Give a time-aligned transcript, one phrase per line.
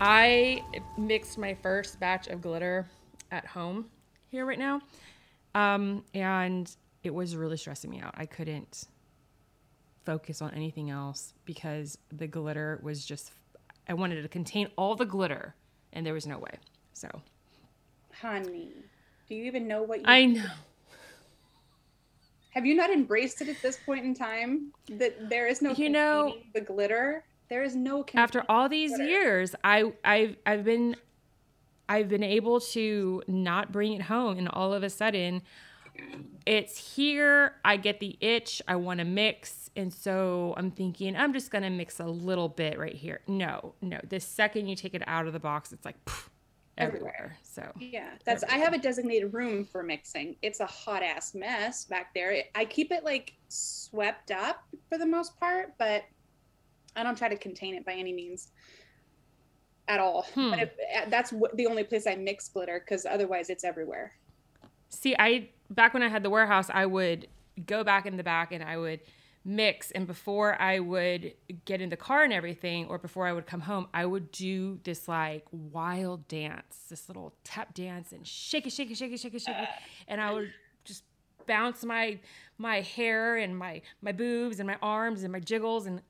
[0.00, 0.62] I
[0.96, 2.86] mixed my first batch of glitter
[3.30, 3.86] at home
[4.28, 4.80] here right now.
[5.54, 6.70] Um, and
[7.02, 8.14] it was really stressing me out.
[8.16, 8.84] I couldn't
[10.04, 13.32] focus on anything else because the glitter was just,
[13.88, 15.54] I wanted to contain all the glitter
[15.92, 16.52] and there was no way.
[16.92, 17.08] So,
[18.12, 18.70] honey,
[19.28, 20.44] do you even know what you I know.
[22.50, 25.90] Have you not embraced it at this point in time that there is no You
[25.90, 27.24] know the glitter?
[27.48, 30.96] There is no after all these years i i've i've been
[31.88, 35.42] i've been able to not bring it home and all of a sudden
[36.46, 41.32] it's here i get the itch i want to mix and so i'm thinking i'm
[41.32, 44.94] just going to mix a little bit right here no no the second you take
[44.94, 46.28] it out of the box it's like pff,
[46.78, 47.36] everywhere.
[47.42, 48.44] so Yeah, that's.
[48.44, 50.36] I have a designated room for mixing.
[50.42, 52.42] It's a hot ass mess back there.
[52.54, 56.04] I keep it like swept up for the most part, but
[56.96, 58.48] I don't try to contain it by any means
[59.88, 60.26] at all.
[60.34, 60.50] Hmm.
[60.50, 64.12] But if, uh, that's wh- the only place I mix glitter because otherwise it's everywhere.
[64.90, 67.28] See, I back when I had the warehouse, I would
[67.66, 69.00] go back in the back and I would
[69.44, 71.32] mix and before I would
[71.64, 74.78] get in the car and everything or before I would come home, I would do
[74.84, 79.20] this like wild dance, this little tap dance and shake it, shake it, shake it,
[79.20, 79.68] shake it, shake it.
[80.06, 80.52] And I would
[80.84, 81.04] just
[81.46, 82.18] bounce my
[82.58, 86.02] my hair and my my boobs and my arms and my jiggles and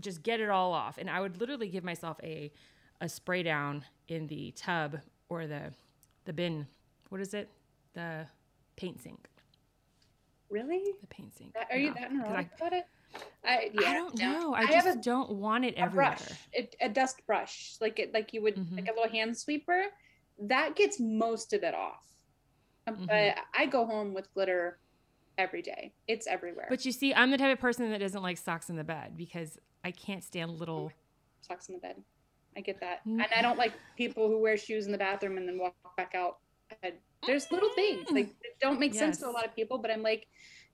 [0.00, 0.98] just get it all off.
[0.98, 2.50] And I would literally give myself a
[3.00, 5.72] a spray down in the tub or the
[6.24, 6.66] the bin.
[7.08, 7.48] What is it?
[7.94, 8.26] The
[8.76, 9.28] paint sink.
[10.50, 10.82] Really?
[11.00, 11.54] The paint sink.
[11.54, 11.94] That- Are you Yeah.
[12.00, 12.86] that neurotic I, about it?
[13.44, 13.90] I yeah.
[13.90, 14.32] I don't no.
[14.32, 14.54] know.
[14.54, 16.12] I, have just a- don't want it everywhere.
[16.12, 18.76] a brush, a, a dust brush, like it, like you would, Mhm.
[18.76, 19.84] like a little hand sweeper.
[20.38, 22.06] That gets most of it off.
[22.86, 23.06] Um, Mhm.
[23.08, 24.78] But I go home with glitter
[25.38, 25.92] every day.
[26.08, 26.66] It's everywhere.
[26.68, 29.16] But you see, I'm the type of person that doesn't like socks in the bed
[29.16, 30.92] because I can't stand little.
[31.40, 31.96] socks in the bed.
[32.56, 33.14] I get that, Mm.
[33.22, 36.14] and I don't like people who wear shoes in the bathroom and then walk back
[36.14, 36.38] out.
[37.26, 40.02] There's little things like that don't make sense to a lot of people, but I'm
[40.02, 40.26] like,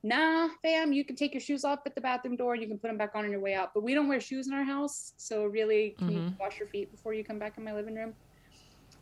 [0.03, 2.57] nah, fam, you can take your shoes off at the bathroom door.
[2.57, 3.73] You can put them back on on your way out.
[3.75, 6.39] But we don't wear shoes in our house, so really, can you Mhm.
[6.39, 8.15] wash your feet before you come back in my living room?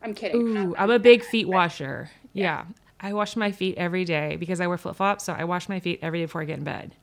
[0.03, 0.57] I'm kidding.
[0.57, 2.11] I'm Ooh, I'm a big feet washer.
[2.35, 2.67] Yeah.
[3.01, 5.25] I wash my feet every day because I wear flip flops.
[5.25, 6.95] So I wash my feet every day before I get in bed.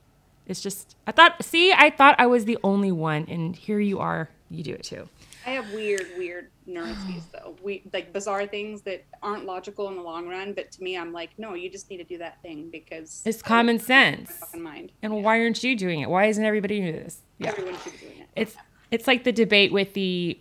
[0.46, 3.26] It's just, I thought, see, I thought I was the only one.
[3.28, 4.28] And here you are.
[4.50, 5.08] You do it too.
[5.46, 7.56] I have weird, weird neuroses though.
[7.62, 11.12] We like bizarre things that aren't logical in the long run, but to me, I'm
[11.12, 14.30] like, no, you just need to do that thing because It's common sense.
[14.32, 14.92] fucking mind.
[15.02, 16.10] And why aren't you doing it?
[16.10, 17.20] Why isn't everybody doing this?
[17.38, 17.48] Yeah.
[17.48, 18.28] Everyone should be doing it.
[18.36, 18.56] It's
[18.90, 20.38] it's like the debate with the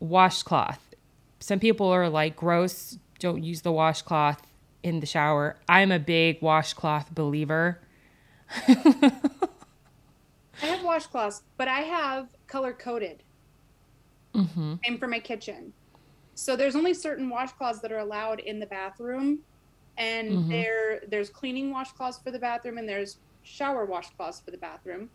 [0.00, 0.94] washcloth.
[1.40, 4.42] Some people are like gross, don't use the washcloth
[4.82, 5.56] in the shower.
[5.68, 7.80] I'm a big washcloth believer.
[10.62, 13.22] I have washcloths, but I have color coded.
[14.34, 14.74] Mm-hmm.
[14.84, 15.72] Same for my kitchen.
[16.34, 19.40] So there's only certain washcloths that are allowed in the bathroom,
[19.98, 20.48] and Mhm.
[20.48, 25.10] there there's cleaning washcloths for the bathroom, and there's shower washcloths for the bathroom,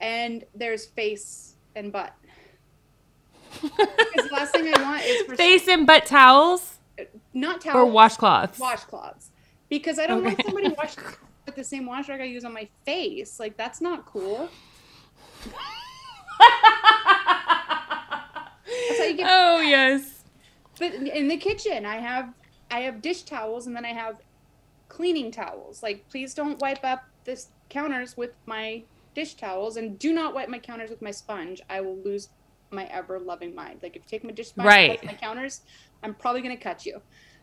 [0.00, 2.14] and there's face and butt.
[3.60, 6.77] Because the last thing I want is for Face and butt towels
[7.34, 8.58] not towels or washcloths.
[8.58, 9.28] washcloths,
[9.68, 11.02] because I don't want somebody washing
[11.46, 13.38] with the same wash rag I use on my face.
[13.40, 14.48] Like that's not cool.
[18.88, 20.24] That's how you get oh yes.
[20.78, 22.32] But in- the kitchen, I have
[22.70, 24.16] I have dish towels and then I have
[24.88, 25.82] cleaning towels.
[25.82, 28.82] Like, please don't wipe up this counters with my
[29.14, 31.60] dish towels, and do not wipe my counters with my sponge.
[31.68, 32.28] I will lose
[32.70, 33.80] my ever loving mind.
[33.82, 34.90] Like, if you take my dish sponge and Right.
[34.90, 35.62] wipe my counters,
[36.02, 37.00] I'm probably gonna cut you.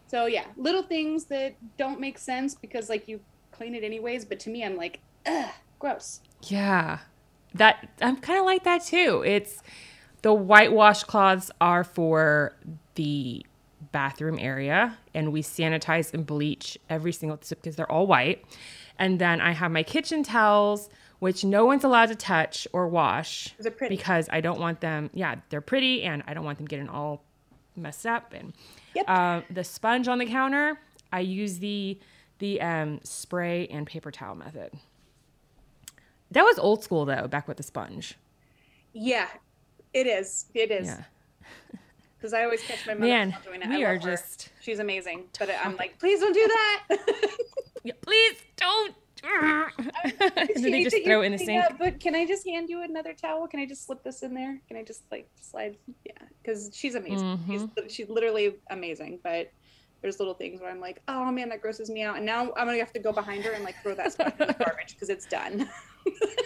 [0.07, 3.19] So yeah, little things that don't make sense because like you
[3.51, 4.25] clean it anyways.
[4.25, 5.49] But to me, I'm like, ugh,
[5.79, 6.21] gross.
[6.43, 6.99] Yeah.
[7.53, 9.23] That I'm kind of like that too.
[9.25, 9.61] It's
[10.21, 12.55] the white washcloths are for
[12.95, 13.45] the
[13.91, 18.43] bathroom area and we sanitize and bleach every single because they're all white.
[18.99, 20.89] And then I have my kitchen towels
[21.19, 23.95] which no one's allowed to touch or wash pretty.
[23.95, 27.23] because I don't want them yeah, they're pretty and I don't want them getting all
[27.77, 28.53] messed up and
[28.95, 29.05] Yep.
[29.07, 30.79] uh, the sponge on the counter,
[31.11, 31.99] I use the
[32.39, 34.71] the um, spray and paper towel method.
[36.31, 38.15] That was old school though, back with the sponge.
[38.93, 39.27] Yeah,
[39.93, 40.45] it is.
[40.53, 40.87] It is.
[40.87, 41.03] Yeah.
[42.17, 43.69] Because I always catch my mother Man, doing it.
[43.69, 43.97] we are her.
[43.99, 45.25] just She's amazing.
[45.37, 46.87] But I'm like, please don't do that.
[47.83, 48.95] Yeah, please don't.
[50.03, 51.61] and then they just throw it in the sink.
[51.61, 53.47] that, but can I just hand you another towel?
[53.47, 54.59] Can I just slip this in there?
[54.67, 55.77] Can I just like slide?
[56.05, 57.37] Yeah, because she's amazing.
[57.37, 57.51] Mm-hmm.
[57.85, 59.19] She's she's literally amazing.
[59.23, 59.51] But
[60.01, 62.17] there's little things where I'm like, oh man, that grosses me out.
[62.17, 64.47] And now I'm gonna have to go behind her and like throw that sponge in
[64.47, 65.69] the garbage because it's done.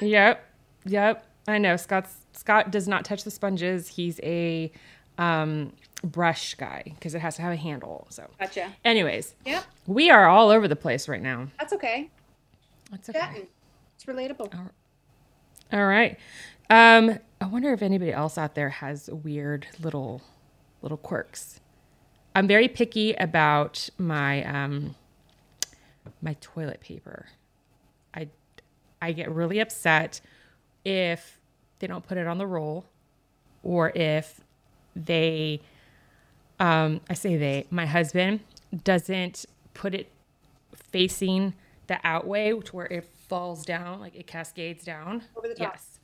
[0.02, 0.46] Yep.
[0.86, 1.26] Yep.
[1.50, 1.76] I know.
[1.76, 3.90] Scott's Scott does not touch the sponges.
[3.90, 4.72] He's a
[5.18, 8.08] um, brush guy because it has to have a handle.
[8.10, 8.72] So, Gotcha.
[8.86, 9.66] anyways, Yep.
[9.88, 11.48] we are all over the place right now.
[11.60, 12.10] That's okay.
[12.92, 13.20] That's okay.
[13.20, 13.48] Chatting.
[13.96, 14.54] It's relatable.
[15.72, 16.18] All right.
[16.70, 20.22] Um, I wonder if anybody else out there has weird little
[20.82, 21.60] little quirks.
[22.36, 24.96] I'm very picky about my um
[26.22, 27.28] my toilet paper.
[28.14, 28.30] I
[29.02, 30.22] I get really upset
[30.86, 31.40] if
[31.80, 32.86] they don't put it on the roll
[33.64, 34.42] or if
[34.96, 35.62] they
[36.60, 38.42] um I say they my husband
[38.84, 40.12] doesn't put it
[40.76, 41.54] facing
[41.90, 45.74] the outway to where it falls down like it cascades down Over the top.
[45.74, 46.00] yes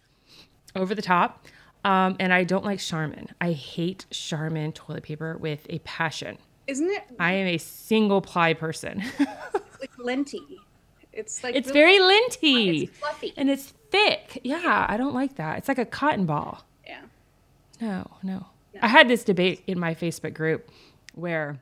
[0.75, 1.45] over the top
[1.85, 3.27] um, and I don't like Charmin.
[3.39, 6.39] I hate Charmin toilet paper with a passion.
[6.65, 9.03] Isn't it I am a single ply person.
[9.79, 10.41] like linty?
[11.13, 13.33] It's like it's really- very linty It's fluffy.
[13.37, 14.41] and it's thick.
[14.43, 15.59] Yeah, I don't like that.
[15.59, 16.65] It's like a cotton ball.
[16.87, 17.01] Yeah.
[17.79, 18.47] No, no.
[18.81, 20.69] I had this debate in my Facebook group
[21.13, 21.59] where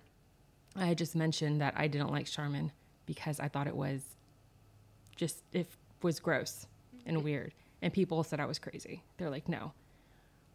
[0.76, 2.72] I just mentioned that I didn't like Charmin
[3.06, 4.02] because I thought it was
[5.16, 5.68] just it
[6.02, 6.68] was gross
[7.06, 7.54] and weird.
[7.82, 9.04] And people said I was crazy.
[9.18, 9.74] They're like, no.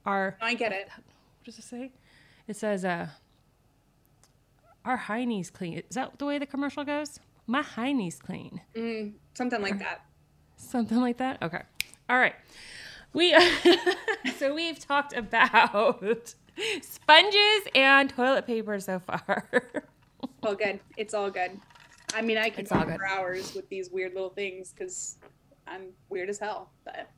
[0.06, 0.88] Our I get it.
[0.88, 1.92] what does it say?
[2.46, 3.08] It says, uh,
[4.84, 5.82] our hiney's clean.
[5.90, 7.20] Is that the way the commercial goes?
[7.46, 8.62] My hiney's clean.
[8.74, 10.06] Mm, something like that.
[10.56, 11.42] Something like that?
[11.42, 11.62] Okay.
[12.08, 12.34] All right.
[13.12, 13.34] We
[14.38, 16.34] so we've talked about
[16.82, 19.48] sponges and toilet paper so far.
[20.42, 20.80] well, good.
[20.96, 21.60] It's all good.
[22.14, 25.19] I mean, I can It's talk for hours with these weird little things because
[25.66, 26.70] I'm weird as hell.
[26.84, 27.10] But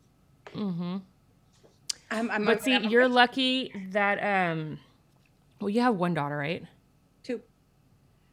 [0.54, 0.98] mm-hmm.
[2.10, 2.30] I'm.
[2.30, 4.78] I'm But see, you're lucky that um
[5.60, 6.64] well you have one daughter, right?
[7.22, 7.40] two.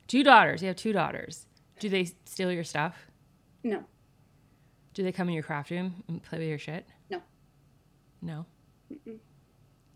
[0.08, 0.62] Two daughters.
[0.62, 1.46] You have two daughters.
[1.80, 2.96] Do they steal your stuff?
[3.64, 3.84] No.
[4.94, 6.88] Do they come in your craft room and play with your shit?
[7.10, 7.22] No.
[8.22, 8.46] No.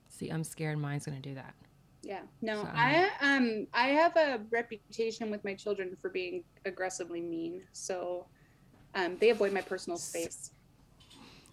[0.10, 1.56] See, I'm scared mine's gonna do that.
[2.04, 2.22] Yeah.
[2.42, 2.64] No.
[2.64, 3.68] So- I um.
[3.74, 7.62] I have a reputation with my children for being aggressively mean.
[7.74, 8.26] So,
[8.96, 10.52] um, they avoid my personal space.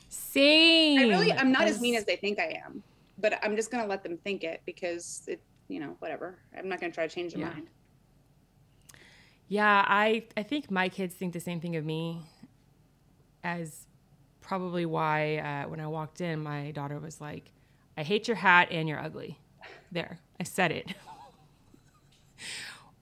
[0.08, 1.00] Same.
[1.00, 1.32] I really.
[1.32, 2.82] I'm not as As- mean as they think I am.
[3.18, 5.40] But I'm just gonna let them think it because it.
[5.68, 6.38] You know, whatever.
[6.56, 7.52] I'm not gonna try to change their Yeah.
[7.52, 7.68] mind.
[9.48, 12.22] Yeah, I I think my kids think the same thing of me.
[13.44, 13.86] As
[14.40, 17.52] probably why uh, when I walked in, my daughter was like,
[17.98, 19.38] "I hate your hat and you're ugly."
[19.92, 20.94] There, I said it.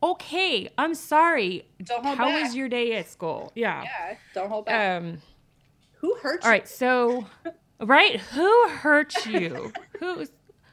[0.03, 1.67] okay, I'm sorry.
[1.83, 2.44] Don't hold How back.
[2.44, 3.53] was your day at school?
[3.55, 3.83] Yeah.
[3.85, 4.17] Yeah.
[4.35, 5.03] Don't hold back.
[5.03, 5.19] Um.
[6.00, 6.47] Who hurt you?
[6.47, 6.69] All right.
[6.69, 7.27] So,
[7.81, 9.73] right, who hurt you?
[9.99, 10.27] Who?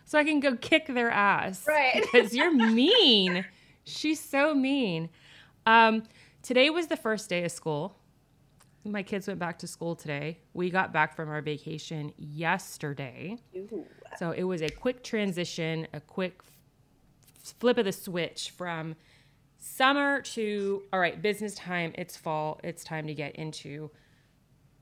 [0.06, 1.66] So I can go kick their ass.
[1.68, 2.02] Right.
[2.02, 3.46] Because you're mean.
[3.86, 5.10] She's so mean.
[5.66, 6.04] Um,
[6.42, 7.96] today was the first day of school.
[8.86, 10.40] My kids went back to school today.
[10.54, 13.38] We got back from our vacation yesterday.
[13.56, 13.86] Ooh.
[14.20, 16.44] So it was a quick transition, a quick
[17.52, 18.96] flip of the switch from
[19.58, 23.92] summer to all right, business time, it's fall, it's time to get into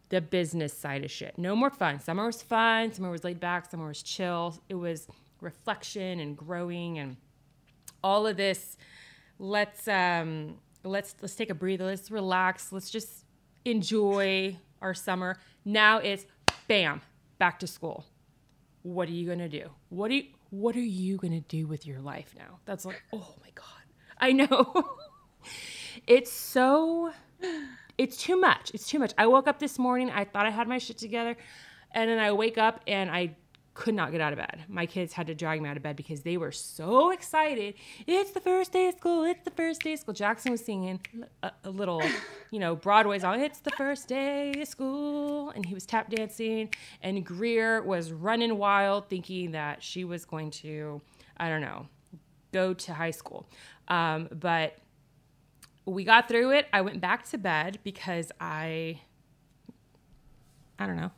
[0.09, 1.37] the business side of shit.
[1.37, 1.99] No more fun.
[1.99, 4.59] Summer was fun, summer was laid back, summer was chill.
[4.69, 5.07] It was
[5.39, 7.17] reflection and growing and
[8.03, 8.77] all of this.
[9.39, 13.25] Let's um let's let's take a breather, let's relax, let's just
[13.65, 15.37] enjoy our summer.
[15.63, 16.25] Now it's
[16.67, 17.01] bam,
[17.37, 18.05] back to school
[18.83, 19.69] what are you gonna do?
[19.89, 22.59] What are you, what are you gonna do with your life now?
[22.65, 23.65] That's like, oh my god,
[24.19, 24.95] I know.
[26.07, 27.11] it's so,
[27.97, 28.71] it's too much.
[28.73, 29.13] It's too much.
[29.17, 30.11] I woke up this morning.
[30.11, 31.35] I thought I had my shit together,
[31.93, 33.35] and then I wake up and I
[33.73, 34.65] could not get out of bed.
[34.67, 37.75] My kids had to drag me out of bed because they were so excited.
[38.05, 39.23] It's the first day of school.
[39.23, 40.13] It's the first day of school.
[40.13, 40.99] Jackson was singing
[41.41, 42.03] a, a little,
[42.51, 43.39] you know, Broadway song.
[43.39, 45.51] It's the first day of school.
[45.51, 46.69] And he was tap dancing.
[47.01, 51.01] And Greer was running wild, thinking that she was going to,
[51.37, 51.87] I don't know,
[52.51, 53.47] go to high school.
[53.87, 54.77] Um, but
[55.85, 56.67] we got through it.
[56.73, 58.99] I went back to bed because I,
[60.77, 61.11] I don't know,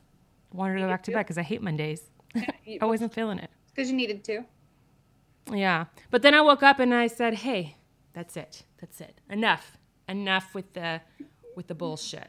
[0.52, 2.02] wanted to go back to bed because I hate Mondays.
[2.80, 3.50] I wasn't feeling it.
[3.74, 4.44] Because you needed to.
[5.52, 5.86] Yeah.
[6.10, 7.76] But then I woke up and I said, "Hey,
[8.12, 8.62] that's it.
[8.80, 9.20] That's it.
[9.30, 9.76] Enough.
[10.08, 11.00] Enough with the
[11.56, 12.28] with the bullshit.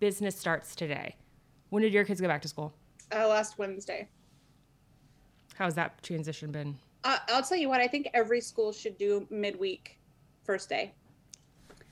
[0.00, 1.16] Business starts today."
[1.70, 2.72] When did your kids go back to school?
[3.12, 4.08] Uh, last Wednesday.
[5.56, 6.76] How's that transition been?
[7.02, 7.80] Uh, I'll tell you what.
[7.80, 9.98] I think every school should do midweek,
[10.44, 10.92] first day.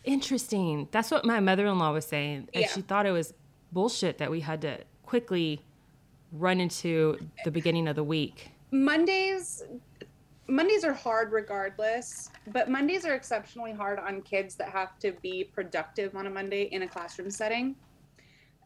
[0.04, 0.88] Interesting.
[0.90, 2.68] That's what my mother-in-law was saying, and Yeah.
[2.68, 3.32] she thought it was
[3.72, 5.60] bullshit that we had to quickly
[6.35, 8.50] run into the beginning of the week.
[8.71, 9.62] Mondays,
[10.47, 15.45] Mondays are hard regardless, but Mondays are exceptionally hard on kids that have to be
[15.45, 17.76] productive on a Monday in a classroom setting.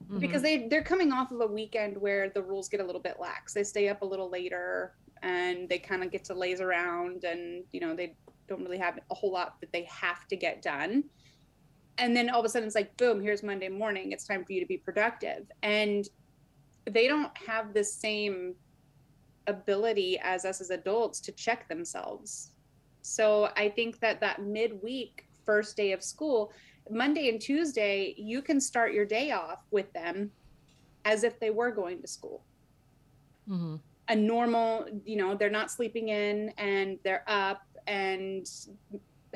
[0.04, 0.18] Mm-hmm.
[0.18, 3.16] Because they they're coming off of a weekend where the rules get a little bit
[3.20, 3.52] lax.
[3.52, 4.94] They stay up a little later.
[5.22, 8.14] and they kind of get to laze around and you know they
[8.46, 11.04] don't really have a whole lot that they have to get done
[11.98, 14.52] and then all of a sudden it's like boom here's monday morning it's time for
[14.52, 16.08] you to be productive and
[16.88, 18.54] they don't have the same
[19.46, 22.52] ability as us as adults to check themselves.
[23.02, 26.52] So i think that that midweek first day of school
[26.90, 30.30] monday and tuesday you can start your day off with them
[31.04, 32.44] as if they were going to school.
[33.48, 33.76] Mm-hmm.
[34.08, 38.46] a normal you know they're not sleeping in and they're up and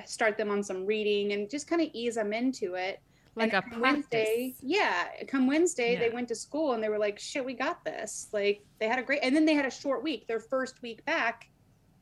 [0.05, 3.01] start them on some reading and just kind of ease them into it
[3.35, 5.07] Like a and Wednesday, yeah.
[5.27, 8.63] Come Wednesday, they went to school and they were like, "Shit, we got this!" Like
[8.79, 10.27] they had a great, and then they had a short week.
[10.27, 11.49] Their first week back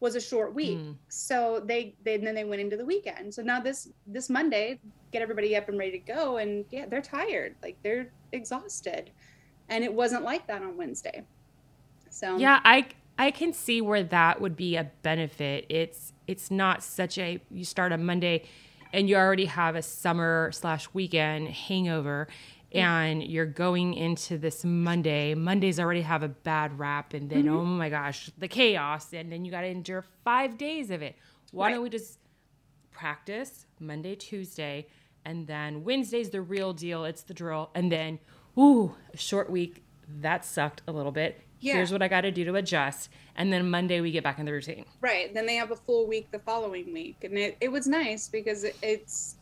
[0.01, 0.97] was a short week, Mm.
[1.09, 3.33] so they, they then they went into the weekend.
[3.33, 4.81] So now this this Monday,
[5.13, 9.11] get everybody up and ready to go, and yeah, they're tired, like they're exhausted,
[9.69, 11.23] and it wasn't like that on Wednesday.
[12.11, 15.67] So Yeah, I I can see where that would be a benefit.
[15.69, 18.45] It's it's not such a you start on Monday
[18.93, 22.29] and you already have a summer slash weekend hangover
[22.73, 25.35] and you're going into this Monday.
[25.35, 27.57] Mondays already have a bad rap and then mm-hmm.
[27.57, 31.17] oh my gosh, the chaos and then you gotta endure five days of it.
[31.51, 31.75] Why Right.
[31.75, 32.19] don't we just
[32.93, 34.87] practice Monday, Tuesday,
[35.25, 37.05] and then Wednesday's the real deal.
[37.05, 37.71] It's the drill.
[37.75, 38.19] And then,
[38.59, 39.83] ooh, short week.
[40.21, 41.41] That sucked a little bit.
[41.61, 41.75] Yeah.
[41.75, 43.11] Here's what I got to do to adjust.
[43.37, 44.85] And then Monday we get back in the routine.
[45.01, 45.33] Right.
[45.33, 47.19] Then they have a full week the following week.
[47.23, 49.37] And it, it was nice because it, it's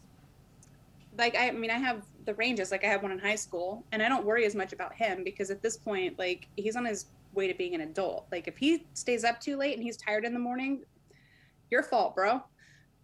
[1.16, 3.84] like, I, I mean, I have the ranges, like I have one in high school,
[3.92, 6.84] and I don't worry as much about him because at this point, like, he's on
[6.84, 8.26] his way to being an adult.
[8.30, 10.82] Like, if he stays up too late and he's tired in the morning,
[11.70, 12.42] your fault, bro.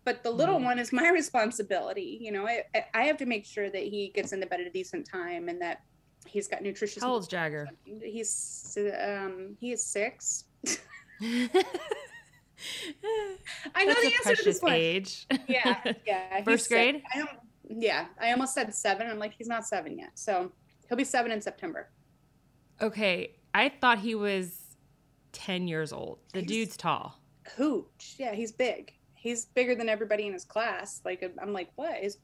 [0.04, 0.64] But the little Mhm.
[0.64, 2.18] one is my responsibility.
[2.20, 4.66] You know, I, I- I have to make sure that he gets into bed at
[4.66, 5.80] a decent time and that
[6.26, 7.02] he's got nutritious.
[7.02, 7.68] How old's Jagger?
[7.84, 10.44] He's um he is six.
[13.74, 14.72] I know That's the answer to this one.
[14.72, 15.26] age.
[15.48, 16.42] Yeah, yeah.
[16.44, 17.02] First grade?
[17.14, 17.28] I am,
[17.68, 19.06] yeah, I almost said seven.
[19.08, 20.10] I'm like, he's not seven yet.
[20.14, 20.52] So
[20.88, 21.90] he'll be seven in September.
[22.80, 23.34] okay.
[23.56, 24.58] I thought he was
[25.30, 26.18] 10 years old.
[26.32, 27.20] The He's- dude's tall.
[27.56, 28.16] Hooch.
[28.18, 28.92] Yeah, he's big.
[29.14, 31.00] He's bigger than everybody in his class.
[31.04, 32.18] Like, I'm like, what is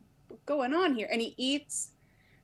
[0.45, 1.09] going on here?
[1.13, 1.93] And he eats.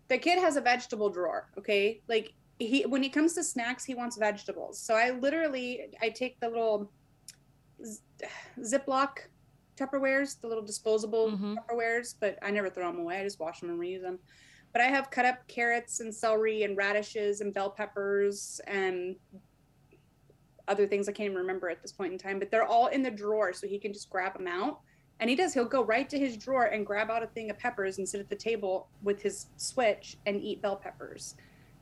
[0.08, 1.50] The kid has a vegetable drawer.
[1.58, 4.78] Okay, like he when he comes to snacks, he wants vegetables.
[4.80, 6.92] So I literally I take the little
[8.60, 9.18] Ziploc
[9.76, 11.56] Tupperwares, the little disposable Mhm.
[11.56, 13.20] Tupperwares, but I never throw them away.
[13.20, 14.18] I just wash them and reuse them.
[14.72, 19.16] But I have cut up carrots and celery and radishes and bell peppers and
[20.68, 23.02] other things I can't even remember at this point in time, but they're all in
[23.02, 24.80] the drawer so he can just grab them out.
[25.20, 27.58] And he does, he'll go right to his drawer and grab out a thing of
[27.58, 31.34] peppers and sit at the table with his switch and eat bell peppers.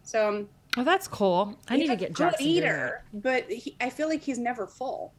[0.04, 1.56] So um, Oh, that's cool.
[1.68, 2.40] I need to get doing that.
[2.40, 5.12] eater, but he, I feel like he's never full.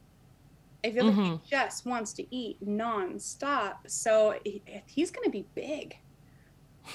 [0.84, 1.42] I feel like Mhm.
[1.44, 3.76] he just wants to eat nonstop.
[3.88, 5.98] So he, he's going to be big.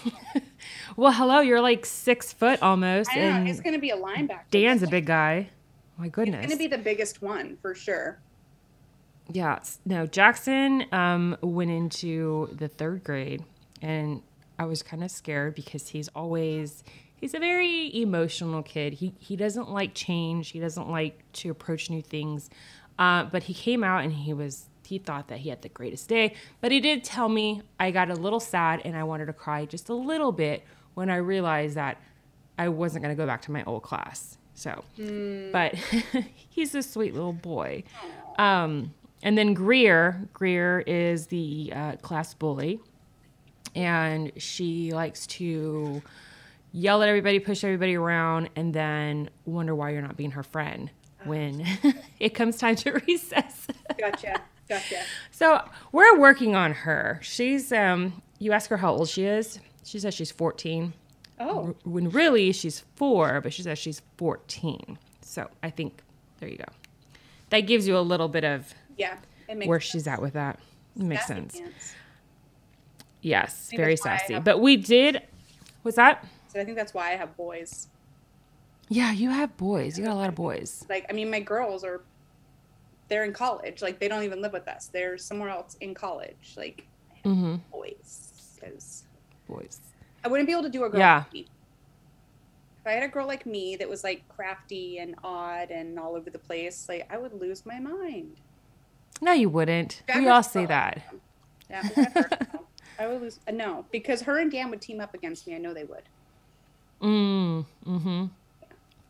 [0.96, 3.96] Well, hello, you're like six foot almost, I know, and he's going to be a
[3.96, 4.42] linebacker.
[4.50, 5.48] Dan's a big guy.
[5.96, 6.40] My goodness.
[6.44, 8.20] He's going to be the biggest one for sure.
[9.32, 10.06] Yeah, s- no.
[10.06, 13.44] Jackson um, went into the third grade,
[13.82, 14.22] and
[14.58, 16.82] I was kind of scared because he's always
[17.16, 18.94] he's a very emotional kid.
[18.94, 20.50] He he doesn't like change.
[20.50, 22.50] He doesn't like to approach new things.
[22.98, 26.08] Uh, but he came out and he was he thought that he had the greatest
[26.08, 26.34] day.
[26.60, 29.64] But he did tell me I got a little sad and I wanted to cry
[29.64, 31.96] just a little bit when I realized that
[32.58, 34.36] I wasn't going to go back to my old class.
[34.54, 34.84] So,
[35.52, 35.74] but
[36.50, 37.84] he's a sweet little boy.
[38.38, 38.92] Um,
[39.22, 42.80] and then Greer, Greer is the uh, class bully,
[43.74, 46.02] and she likes to
[46.72, 50.90] yell at everybody, push everybody around, and then wonder why you're not being her friend
[51.24, 51.64] when
[52.20, 53.66] it comes time to recess.
[53.98, 54.40] Gotcha.
[54.68, 55.02] Gotcha.
[55.32, 57.18] so we're working on her.
[57.22, 59.58] She's um, you ask her how old she is.
[59.84, 60.92] She says she's 14
[61.40, 64.98] Oh, when really she's four, but she says she's 14.
[65.22, 66.02] So I think
[66.38, 66.66] there you go.
[67.48, 69.16] That gives you a little bit of yeah.
[69.66, 69.90] Where sense.
[69.90, 70.58] she's at with that.
[70.96, 71.58] It makes Sassy sense.
[71.60, 71.94] pants.
[73.22, 74.38] Yes, think very I sassy.
[74.38, 75.22] But we did.
[75.82, 76.24] What's that?
[76.48, 77.88] So I think that's why I have boys.
[78.88, 79.98] Yeah, you have boys.
[79.98, 80.84] You got a lot of boys.
[80.88, 82.02] Like, I mean, my girls are,
[83.08, 83.82] they're in college.
[83.82, 84.86] Like, they don't even live with us.
[84.86, 86.54] They're somewhere else in college.
[86.56, 86.86] Like,
[87.24, 87.56] Mm-hmm.
[87.70, 88.32] boys.
[88.58, 89.04] Because
[89.48, 89.78] Boys.
[90.24, 91.24] I wouldn't be able to do a girl Yeah.
[91.34, 91.46] like.
[92.80, 96.14] If I had a girl like me that was like crafty and odd and all
[96.16, 98.36] over the place, like I would lose my mind.
[99.20, 100.02] No, you wouldn't.
[100.14, 101.02] we all say that.
[101.68, 101.88] Yeah.
[101.96, 102.06] No.
[102.98, 103.38] I would lose.
[103.48, 105.54] uh, No, because her and Dan would team up against me.
[105.54, 106.02] I know they would.
[107.00, 108.26] Mm, mm-hmm.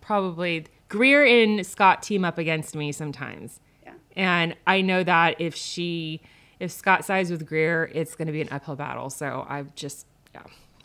[0.00, 3.61] Probably Greer and Scott team up against me sometimes.
[3.85, 3.93] Yeah.
[4.17, 6.21] And I know that if she,
[6.61, 9.11] if Scott sides with Greer, it's going to be an uphill battle.
[9.11, 10.43] So I just, yeah.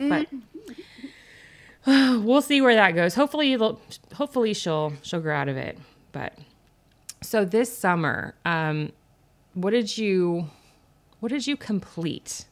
[0.10, 0.27] But
[2.24, 3.13] we'll see where that goes.
[3.15, 3.55] Hopefully,
[4.13, 5.77] hopefully she'll she'll grow out of it.
[6.12, 6.34] But
[7.22, 8.91] so this summer, um,
[9.55, 10.47] what did you,
[11.19, 12.45] what did you complete?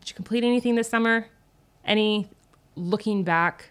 [0.00, 1.26] Did you complete anything this summer?
[1.84, 2.28] Any
[2.74, 3.70] looking back?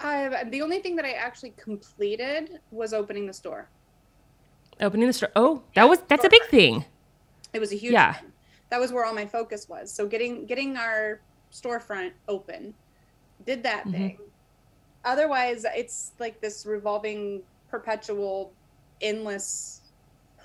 [0.00, 3.68] I, the only thing that I actually completed was opening the store.
[4.80, 5.30] Opening the store.
[5.34, 6.84] Oh, that was that's a big thing.
[7.52, 8.12] It was a huge Yeah.
[8.14, 8.32] thing.
[8.70, 9.92] That was where all my focus was.
[9.92, 11.20] So getting getting our
[11.52, 12.74] storefront open,
[13.44, 13.90] did that Mhm.
[13.92, 14.18] thing.
[15.04, 18.52] Otherwise, it's like this revolving, perpetual,
[19.00, 19.80] endless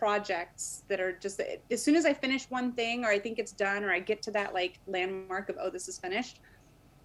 [0.03, 1.39] projects that are just
[1.71, 4.21] as soon as I finish one thing or I think it's done or I get
[4.23, 6.41] to that like landmark of oh this is finished,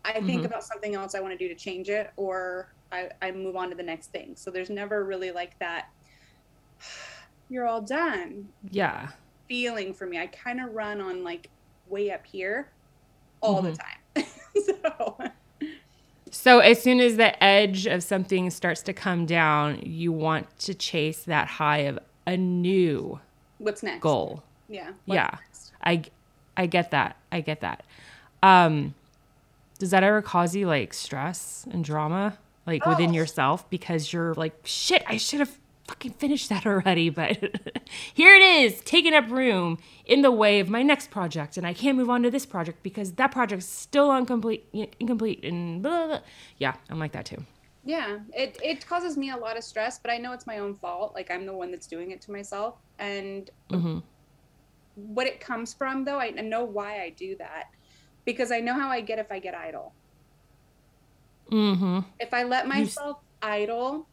[0.05, 0.47] I think Mhm.
[0.47, 3.71] about something else I want to do to change it or I, I move on
[3.71, 4.35] to the next thing.
[4.37, 5.85] So there's never really like that
[7.49, 9.11] you're all done Yeah.
[9.49, 10.19] feeling for me.
[10.19, 11.51] I kind of run on like
[11.87, 12.73] way up here
[13.41, 14.27] all the time.
[14.57, 15.17] so
[16.31, 20.75] So as soon as the edge of something starts to come down, you want to
[20.75, 23.19] chase that high of a new
[23.59, 24.01] what's next?
[24.03, 24.43] goal.
[24.69, 24.93] Yeah.
[25.07, 25.31] Yeah.
[25.33, 25.73] next?
[25.83, 26.03] I
[26.57, 27.17] I get that.
[27.33, 27.85] I get that.
[28.43, 28.95] Um
[29.79, 33.15] does that ever cause you like stress and drama like within Oh.
[33.15, 35.57] yourself because you're like shit, I should have
[35.87, 37.39] fucking finished that already, but
[38.13, 41.73] here it is, taking up room in the way of my next project and I
[41.73, 44.67] can't move on to this project because that project's still incomplete
[45.01, 46.21] incomplete and blah, blah, blah.
[46.59, 47.43] Yeah, I'm like that too.
[47.89, 48.19] Yeah.
[48.35, 51.15] It it causes me a lot of stress, but I know it's my own fault.
[51.15, 52.79] Like I'm the one that's doing it to myself.
[52.99, 54.03] And Mhm.
[54.95, 57.65] what it comes from though, I know why I do that.
[58.27, 59.97] Because I know how I get if I get idle.
[61.51, 62.05] Mhm.
[62.21, 64.07] If I let You myself idle,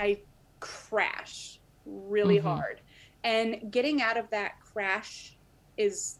[0.00, 0.24] I
[0.58, 2.42] crash really Mhm.
[2.42, 2.80] hard.
[3.22, 5.38] And getting out of that crash
[5.76, 6.18] is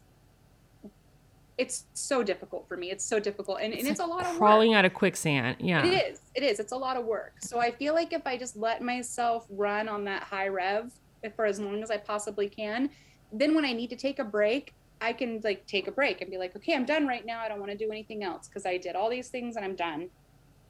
[1.59, 2.89] it's so difficult for me.
[2.89, 3.59] It's so difficult.
[3.61, 4.37] And, and it's a lot of work.
[4.37, 5.57] crawling out of quicksand.
[5.59, 5.85] Yeah.
[5.85, 6.21] It is.
[6.33, 6.59] It is.
[6.61, 7.33] It's a lot of work.
[7.41, 10.91] So I feel like if I just let myself run on that high rev
[11.35, 12.89] for as long as I possibly can,
[13.33, 16.31] then when I need to take a break, I can like take a break and
[16.31, 17.41] be like, okay, I'm done right now.
[17.41, 19.75] I don't want to do anything else because I did all these things and I'm
[19.75, 20.09] done.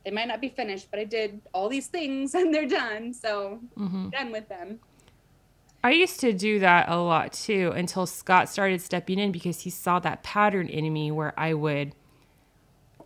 [0.06, 3.14] They might not be finished, but I did all these things and they're done.
[3.14, 4.12] So Mhm.
[4.12, 4.80] done with them.
[5.84, 9.70] I used to do that a lot too until Scott started stepping in because he
[9.70, 11.96] saw that pattern in me where I would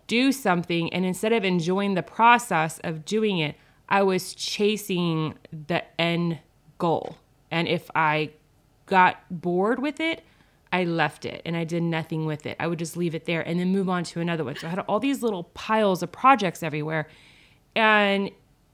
[0.07, 3.55] do something and instead of enjoying the process of doing it,
[3.87, 6.39] I was chasing the end
[6.79, 7.17] goal.
[7.51, 8.31] And if I
[8.87, 10.23] got bored with it,
[10.71, 12.57] I left it and I did nothing with it.
[12.59, 14.55] I would just leave it there and then move on to another one.
[14.55, 17.07] So I had all these little piles of projects everywhere.
[17.75, 18.31] And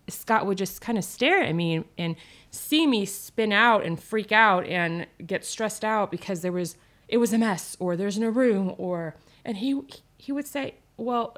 [0.10, 2.15] Scott would just kind of stare at me and,
[2.52, 6.76] see me spin out and freak out and get stressed out because there was
[7.08, 9.82] it was a mess or there's no room or and he
[10.17, 11.38] he would say, "Well,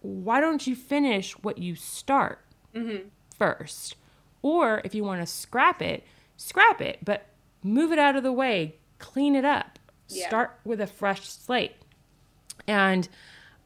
[0.00, 2.40] why don't you finish what you start
[2.74, 3.08] mm-hmm.
[3.36, 3.96] first?
[4.42, 6.04] Or if you want to scrap it,
[6.36, 7.26] scrap it, but
[7.62, 9.78] move it out of the way, clean it up.
[10.08, 10.28] Yeah.
[10.28, 11.76] Start with a fresh slate."
[12.66, 13.08] And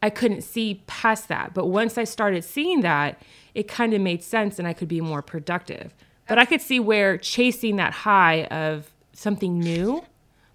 [0.03, 1.55] I couldn't see past that.
[1.55, 3.23] But once I started seeing that,
[3.55, 5.95] it kind of made sense and I could be more productive.
[6.29, 10.03] But I could see where chasing that high of something new,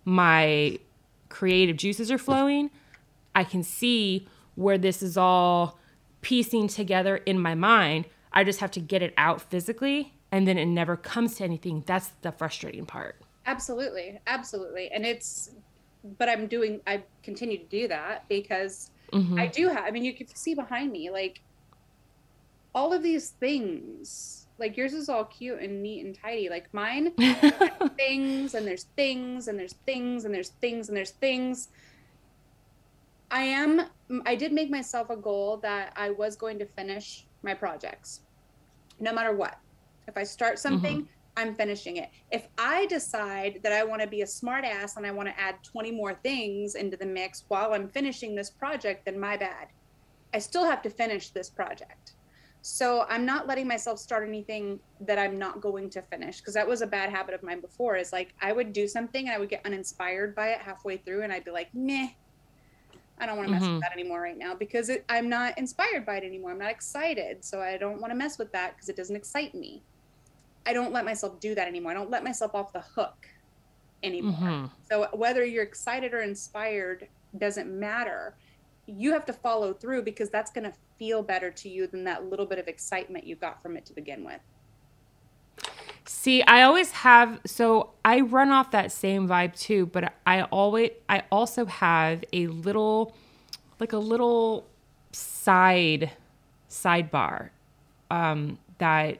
[0.03, 0.79] my
[1.29, 2.69] creative juices are flowing.
[3.35, 5.79] I can see where this is all
[6.21, 8.05] piecing together in my mind.
[8.33, 11.83] I just have to get it out physically and then it never comes to anything.
[11.85, 13.21] That's the frustrating part.
[13.45, 14.19] Absolutely.
[14.27, 14.89] Absolutely.
[14.91, 15.51] And it's,
[16.17, 19.39] but I'm doing, I continue to do that because Mhm.
[19.39, 21.41] I do have, I mean, you can see behind me, like
[22.73, 26.49] all of these things, like yours is all cute and neat and tidy.
[26.49, 27.11] Like mine,
[27.97, 31.69] things and there's things and there's things and there's things and there's things.
[33.29, 33.87] I am,
[34.25, 38.21] I did make myself a goal that I was going to finish my projects
[38.99, 39.57] no matter what.
[40.07, 42.09] If I start something, I'm finishing it.
[42.31, 45.39] If I decide that I want to be a smart ass and I want to
[45.39, 49.67] add 20 more things into the mix while I'm finishing this project, then my bad.
[50.33, 52.13] I still have to finish this project.
[52.63, 56.67] So I'm not letting myself start anything that I'm not going to finish because that
[56.67, 57.95] was a bad habit of mine before.
[57.95, 61.21] Is like I would do something and I would get uninspired by it halfway through
[61.21, 62.09] and I'd be like, meh,
[63.19, 63.73] I don't want to mess Mhm.
[63.75, 66.51] with that anymore right now because it, I'm not inspired by it anymore.
[66.51, 67.45] I'm not excited.
[67.45, 69.83] So I don't want to mess with that because it doesn't excite me.
[70.67, 71.91] I don't let myself do that anymore.
[71.91, 73.27] I don't let myself off the hook
[74.03, 74.33] anymore.
[74.33, 74.71] Mhm.
[74.89, 78.35] So whether you're excited or inspired doesn't matter.
[78.85, 82.25] You have to follow through because that's going to feel better to you than that
[82.25, 84.41] little bit of excitement you got from it to begin with.
[86.05, 90.91] See, I always have so I run off that same vibe too, but I always
[91.09, 93.13] I also have a little
[93.79, 94.65] like a little
[95.11, 96.11] side
[96.69, 97.49] sidebar
[98.09, 99.19] um, that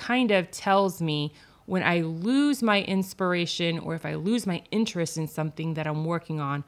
[0.00, 1.32] kind of tells me
[1.66, 6.04] when I lose my inspiration or if I lose my interest in something that I'm
[6.06, 6.64] working on,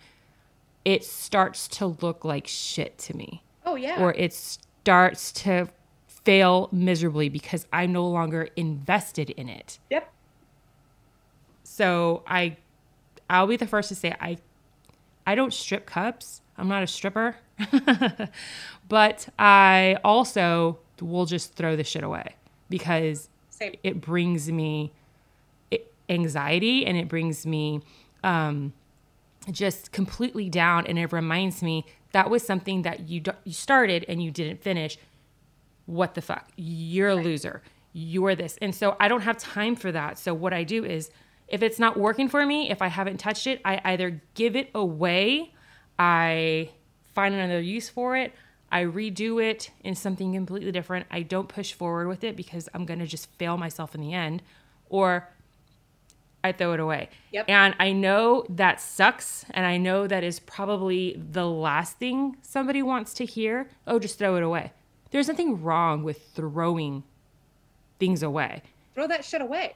[0.84, 3.42] it starts to look like shit to me.
[3.64, 4.00] Oh yeah.
[4.00, 5.68] Or it starts to
[6.06, 9.78] fail miserably because I'm no longer invested in it.
[9.90, 10.12] Yep.
[11.64, 12.58] So I
[13.30, 14.36] I'll be the first to say I
[15.26, 16.42] I don't strip cups.
[16.58, 17.36] I'm not a stripper.
[18.88, 22.36] but I also will just throw the shit away
[22.72, 23.74] because Same.
[23.84, 24.92] it brings me
[26.08, 27.80] anxiety and it brings me
[28.24, 28.72] um,
[29.50, 34.22] just completely down and it reminds me that was something that you you started and
[34.22, 34.98] you didn't finish.
[35.86, 36.48] What the fuck?
[36.56, 37.62] You're a loser.
[37.92, 38.58] You're this.
[38.62, 40.18] And so i don't have time for that.
[40.18, 41.10] So what i do is
[41.48, 44.70] if it's not working for me if i haven't touched it i either give it
[44.74, 45.52] away
[45.98, 46.70] i
[47.12, 48.32] find another use for it
[48.72, 51.06] I redo it in something completely different.
[51.10, 54.14] I don't push forward with it because I'm going to just fail myself in the
[54.14, 54.42] end.
[54.88, 55.28] Or
[56.42, 57.10] I throw it away.
[57.32, 57.44] Yep.
[57.48, 59.44] And I know that sucks.
[59.50, 63.68] And I know that is probably the last thing somebody wants to hear.
[63.86, 64.72] Oh, just throw it away.
[65.10, 67.04] There's nothing wrong with throwing
[68.00, 68.62] things away.
[68.94, 69.74] Throw that shit away.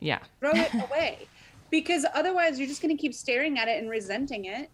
[0.00, 0.18] Yeah.
[0.40, 1.28] Throw it away.
[1.70, 4.70] Because otherwise, you're just going to keep staring at it and resenting it.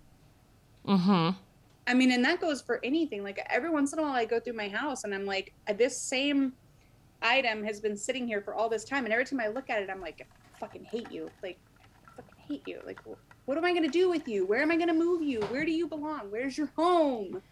[0.86, 1.43] Mm hmm.
[1.86, 3.22] I mean, and that goes for anything.
[3.22, 5.98] Like every once in a while, I go through my house and I'm like, this
[6.00, 6.54] same
[7.22, 9.82] item has been sitting here for all this time, and every time I look at
[9.82, 11.30] it, I'm like, I fucking hate you.
[11.42, 12.80] Like, I fucking hate you.
[12.86, 13.00] Like,
[13.46, 14.46] what am I gonna do with you?
[14.46, 15.40] Where am I gonna move you?
[15.42, 16.30] Where do you belong?
[16.30, 17.42] Where's your home?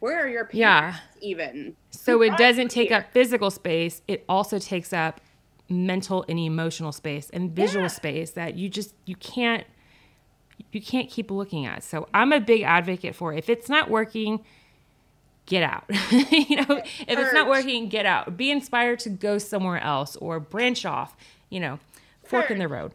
[0.00, 0.56] Where are your parents?
[0.56, 0.96] Yeah.
[1.20, 1.76] Even.
[1.90, 4.00] So it doesn't take up physical space.
[4.08, 5.20] It also takes up
[5.68, 7.88] mental and emotional space and visual Yeah.
[7.88, 9.66] space that you just you can't
[10.72, 11.82] you can't keep looking at.
[11.82, 14.40] So I'm a big advocate for if it's not working,
[15.46, 15.84] get out.
[16.10, 18.36] you know, if it's not working, get out.
[18.36, 21.16] Be inspired to go somewhere else or branch off,
[21.48, 21.78] you know,
[22.24, 22.92] fork in the road.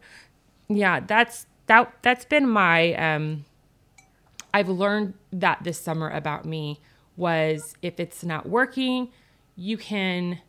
[0.68, 3.44] Yeah, that's that that's been my um
[4.54, 6.80] I've learned that this summer about me
[7.16, 9.10] was if it's not working,
[9.54, 10.40] you can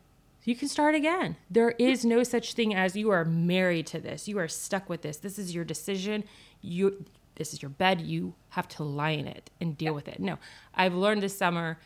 [0.44, 1.36] you can start again.
[1.50, 4.26] There is no such thing as you are married to this.
[4.26, 5.18] You are stuck with this.
[5.18, 6.24] This is your decision.
[6.62, 7.04] You
[7.38, 8.00] this is your bed.
[8.00, 10.20] You have to lie in it and deal with it.
[10.20, 10.38] No.
[10.74, 11.78] I've learned this summer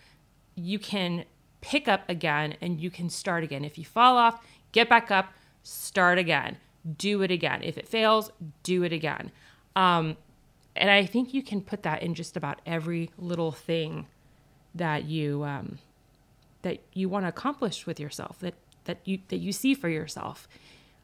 [0.55, 1.25] you can
[1.61, 3.65] pick up again and you can start again.
[3.65, 6.59] If you fall off, get back up, start again.
[6.99, 7.63] Do it again.
[7.63, 8.31] If it fails,
[8.63, 9.31] do it again.
[9.77, 10.17] Um,
[10.75, 14.07] and I think you can put that in just about every little thing
[14.75, 15.79] that you um,
[16.63, 20.49] that you want to accomplish with yourself that that you that you see for yourself.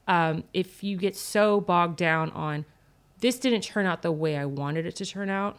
[0.09, 2.65] Um, if you get so bogged down on
[3.21, 5.59] this didn't turn out the way I wanted it to turn out,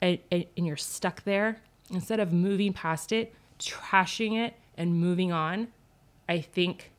[0.00, 5.32] and, and, and you're stuck there, instead of moving past it, trashing it, and moving
[5.32, 5.68] on,
[6.28, 6.92] I think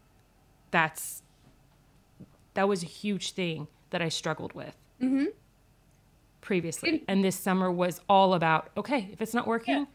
[0.72, 1.22] that's
[2.54, 5.26] that was a huge thing that I struggled with mm-hmm.
[6.42, 7.04] previously.
[7.08, 9.88] And this summer was all about okay, if it's not working,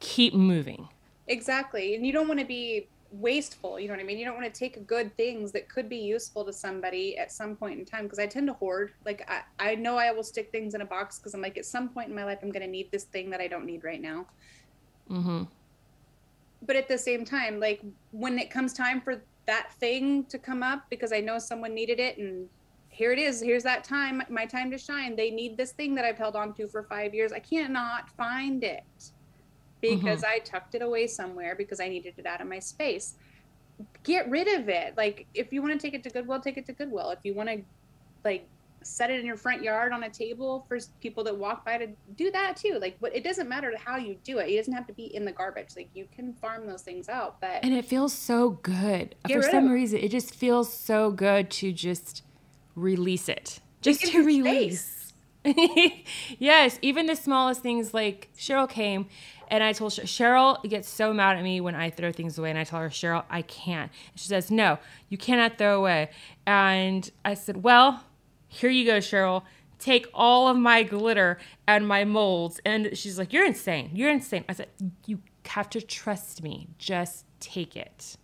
[0.00, 0.88] keep moving.
[1.28, 1.94] Exactly.
[1.94, 3.78] And you don't want to be wasteful.
[3.78, 4.18] You know what I mean?
[4.18, 7.56] You don't want to take good things that could be useful to somebody at some
[7.56, 8.04] point in time.
[8.04, 8.92] Because I tend to hoard.
[9.04, 11.66] Like, I, I know I will stick things in a box because I'm like, at
[11.66, 13.84] some point in my life, I'm going to need this thing that I don't need
[13.84, 14.26] right now.
[15.10, 15.44] Mm-hmm.
[16.62, 17.80] But at the same time, like,
[18.12, 22.00] when it comes time for that thing to come up, because I know someone needed
[22.00, 22.48] it and
[22.88, 23.42] here it is.
[23.42, 25.16] Here's that time, my time to shine.
[25.16, 27.30] They need this thing that I've held on to for five years.
[27.30, 28.84] I can't not find it
[29.94, 30.32] because mm-hmm.
[30.34, 33.14] I tucked it away somewhere because I needed it out of my space.
[34.02, 34.96] Get rid of it.
[34.96, 37.10] Like if you want to take it to Goodwill, take it to Goodwill.
[37.10, 37.62] If you want to
[38.24, 38.48] like
[38.82, 41.88] set it in your front yard on a table for people that walk by to
[42.16, 42.78] do that too.
[42.80, 44.48] Like but it doesn't matter how you do it.
[44.48, 45.70] It doesn't have to be in the garbage.
[45.76, 49.14] Like you can farm those things out, but And it feels so good.
[49.30, 49.72] For some it.
[49.72, 52.22] reason, it just feels so good to just
[52.74, 53.60] release it.
[53.82, 55.12] Just gives to release.
[56.38, 59.06] yes, even the smallest things like Cheryl came
[59.48, 62.50] and I told Cher- Cheryl gets so mad at me when I throw things away
[62.50, 63.90] and I tell her, Cheryl, I can't.
[64.12, 64.78] And she says, No,
[65.08, 66.10] you cannot throw away.
[66.46, 68.04] And I said, Well,
[68.48, 69.42] here you go, Cheryl.
[69.78, 72.60] Take all of my glitter and my molds.
[72.64, 73.90] And she's like, You're insane.
[73.94, 74.44] You're insane.
[74.48, 74.68] I said,
[75.06, 76.68] You have to trust me.
[76.78, 78.16] Just take it.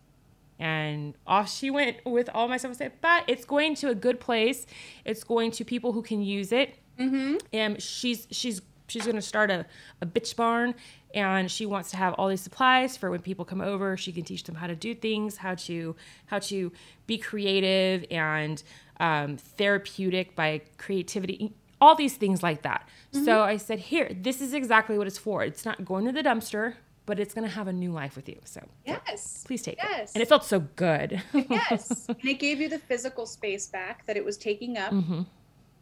[0.59, 2.73] And off she went with all my stuff.
[2.73, 4.67] I said, But it's going to a good place.
[5.05, 6.77] It's going to people who can use it.
[6.99, 7.37] Mm-hmm.
[7.53, 9.65] And she's she's she's gonna start a,
[10.01, 10.75] a bitch barn
[11.15, 14.25] and she wants to have all these supplies for when people come over she can
[14.25, 15.95] teach them how to do things how to
[16.27, 16.71] how to
[17.07, 18.63] be creative and
[19.01, 22.89] um, therapeutic by creativity all these things like that
[23.25, 26.23] so i said here this is exactly what it's for it's not going to the
[26.23, 26.75] dumpster
[27.05, 29.43] but it's going to have a new life with you so Yes.
[29.47, 30.11] please take Yes.
[30.11, 32.07] it and it felt so good yes.
[32.09, 34.93] And it gave you the physical space back that it was taking up.
[34.93, 35.27] Mhm.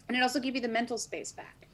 [0.09, 1.69] And it also gave you the mental space back.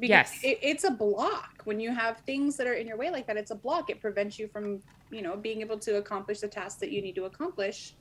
[0.00, 0.40] Because Yes.
[0.42, 1.50] It, it's a block.
[1.64, 3.90] When you have things that are in your way like that, it's a block.
[3.90, 7.14] It prevents you from, you know, being able to accomplish the tasks that you need
[7.16, 7.96] to accomplish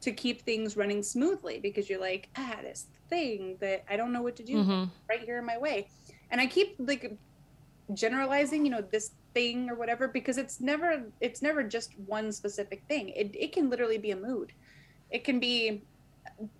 [0.00, 4.22] to keep things running smoothly because you're like, ah, this thing that I don't know
[4.22, 4.90] what to do Mhm.
[5.08, 5.88] right here in my way.
[6.30, 7.18] And I keep like
[7.94, 12.84] generalizing, you know, this thing or whatever because it's never it's never just one specific
[12.88, 13.08] thing.
[13.10, 14.52] It it can literally be a mood.
[15.10, 15.86] It can be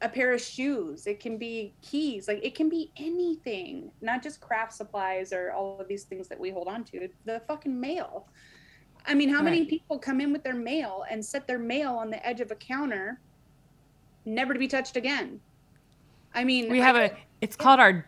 [0.01, 1.07] a pair of shoes.
[1.07, 2.29] It can be keys.
[2.29, 6.39] Like it can be anything, not just craft supplies or all of these things that
[6.39, 7.09] we hold on to.
[7.25, 8.27] The fucking mail.
[9.07, 12.11] I mean, how many people come in with their mail and set their mail on
[12.11, 13.21] the edge of a counter,
[14.25, 15.41] never to be touched again?
[16.35, 18.05] I mean, we have get- a it's called our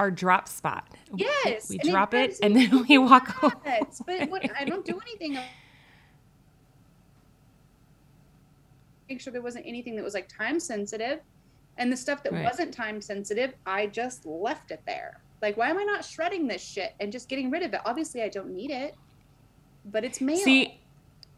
[0.00, 4.28] our drop spot Yes, we it drop it drives and then we walk away but
[4.30, 5.38] what I don't do anything.
[9.12, 11.20] Make sure there wasn't anything that was like time sensitive,
[11.76, 12.44] and the stuff that Right.
[12.44, 15.20] wasn't time sensitive, I just left it there.
[15.42, 17.82] Like, why am I not shredding this shit and just getting rid of it?
[17.84, 18.94] Obviously, I don't need it,
[19.84, 20.38] but it's mail.
[20.38, 20.80] See,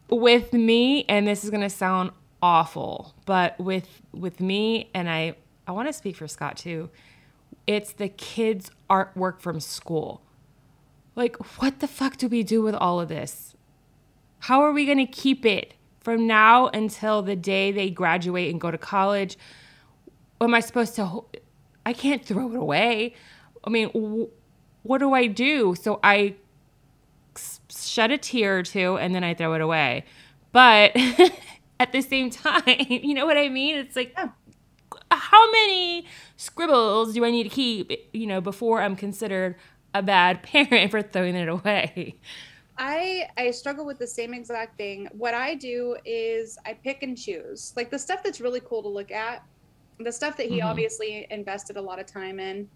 [0.09, 2.11] with me, and this is gonna sound
[2.41, 5.35] awful, but with with me, and I
[5.67, 6.89] I want to speak for Scott too.
[7.67, 10.21] It's the kids' artwork from school.
[11.13, 13.53] Like, what the fuck do we do with all of this?
[14.39, 15.73] How are we gonna keep it
[16.05, 19.37] from now until the day they graduate and go to college?
[20.39, 21.05] Am I supposed to?
[21.05, 21.27] ho-
[21.85, 23.15] I can't throw it away.
[23.63, 25.75] I mean, wh- what do I do?
[25.75, 26.35] So I
[27.69, 30.05] shed a tear or two and then I throw it away.
[30.51, 30.91] But
[31.79, 33.75] at the same time, you know what I mean?
[33.75, 34.29] It's like, Yeah.
[35.11, 36.05] how many
[36.37, 39.55] scribbles do I need to keep, you know, before I'm considered
[39.93, 42.15] a bad parent for throwing it away?
[42.77, 45.07] I I struggle with the same exact thing.
[45.11, 47.71] What I do is I pick and choose.
[47.75, 49.41] Like the stuff that's really cool to look at,
[49.99, 50.61] the stuff that he Mhm.
[50.61, 52.69] obviously invested a lot of time in.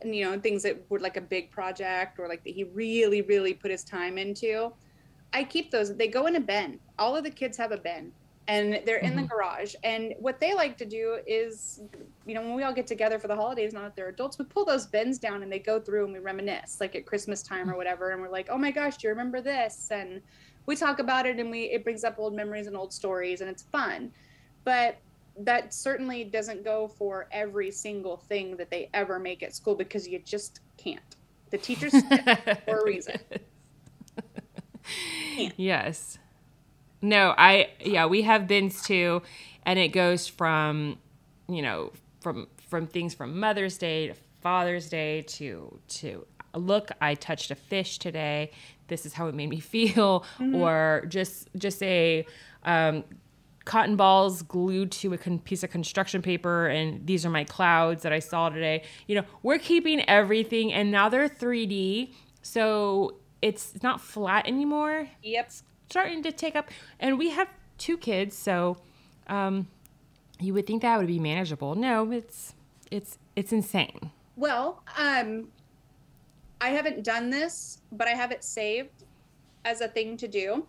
[0.00, 3.22] And you know, things that were like a big project or like that he really
[3.22, 4.70] really put his time into.
[5.32, 5.96] I keep those.
[5.96, 6.80] They go in a bin.
[6.98, 8.14] All of the kids have a bin
[8.48, 9.28] and they're in the Mhm.
[9.30, 9.74] garage.
[9.84, 11.80] And what they like to do is,
[12.26, 14.44] you know, when we all get together for the holidays, now that they're adults, we
[14.44, 17.68] pull those bins down and they go through and we reminisce, like at Christmas time
[17.68, 17.76] or mm.
[17.76, 18.10] whatever.
[18.10, 19.88] And we're like, oh my gosh, do you remember this?
[19.90, 20.22] And
[20.66, 23.50] we talk about it and we it brings up old memories and old stories and
[23.50, 24.12] it's fun.
[24.64, 24.98] But
[25.38, 30.06] that certainly doesn't go for every single thing that they ever make at school because
[30.06, 31.16] you just can't.
[31.50, 31.92] The teachers
[32.64, 33.18] for a reason.
[35.56, 36.18] yes.
[37.00, 39.22] No, I yeah, we have bins too,
[39.64, 40.98] and it goes from,
[41.48, 47.14] you know, from from things from Mother's Day to Father's Day to to look, I
[47.14, 48.50] touched a fish today.
[48.88, 52.26] This is how it made me feel, or just just a
[52.64, 53.04] um,
[53.64, 58.02] cotton balls glued to a con- piece of construction paper and these are my clouds
[58.02, 58.82] that I saw today.
[59.06, 62.12] You know, we're keeping everything and now they're 3D.
[62.42, 65.08] So it's not flat anymore.
[65.22, 65.52] Yep.
[65.90, 68.78] Starting to take up and we have two kids, so
[69.28, 69.68] um
[70.40, 71.74] you would think that would be manageable.
[71.74, 72.54] No, it's
[72.90, 74.10] it's it's insane.
[74.36, 75.48] Well, um,
[76.60, 79.04] I haven't done this, but I have it saved
[79.64, 80.66] as a thing to do.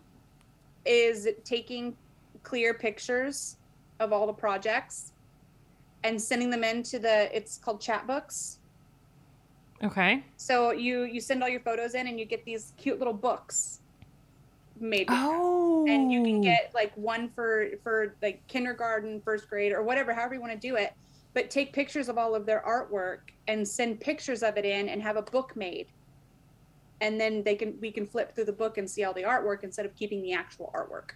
[0.84, 1.96] Is taking
[2.42, 3.56] clear pictures
[4.00, 5.12] of all the projects
[6.02, 7.34] and sending them into the.
[7.34, 8.58] It's called chat books.
[9.82, 10.24] Okay.
[10.36, 13.80] So you you send all your photos in, and you get these cute little books
[14.80, 15.06] made.
[15.08, 15.84] Oh.
[15.88, 16.42] and you can oh.
[16.42, 20.58] get like one for for like kindergarten first grade or whatever however you want to
[20.58, 20.92] do it
[21.32, 25.02] but take pictures of all of their artwork and send pictures of it in and
[25.02, 25.86] have a book made
[27.00, 29.62] and then they can we can flip through the book and see all the artwork
[29.62, 31.10] instead of keeping the actual artwork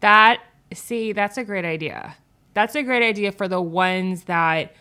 [0.00, 0.40] That
[0.74, 2.16] see, that's a great idea.
[2.54, 4.74] That's a great idea for the ones that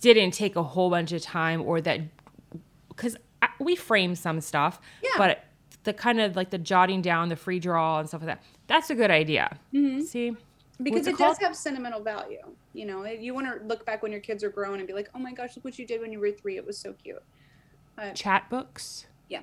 [0.00, 2.00] didn't take a whole bunch of time or that
[2.88, 3.16] because
[3.58, 5.10] we frame some stuff, Yeah.
[5.16, 5.44] but
[5.88, 8.42] the kind of like the jotting down, the free draw and stuff like that.
[8.66, 9.58] That's a good idea.
[9.74, 10.00] mm-hmm.
[10.02, 10.36] See,
[10.80, 12.38] because it, it does have sentimental value
[12.72, 15.10] you know you want to look back when your kids are grown and be like
[15.12, 17.20] oh my gosh look what you did when you were three it was so cute
[18.14, 19.06] chat books.
[19.28, 19.42] Yeah.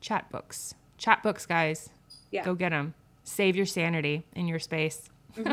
[0.00, 0.74] Chat books.
[0.98, 1.90] Chat books, guys.
[2.30, 2.44] Yeah.
[2.44, 2.94] Go get them.
[3.24, 5.08] Save your sanity in your space.
[5.36, 5.52] Mm-hmm.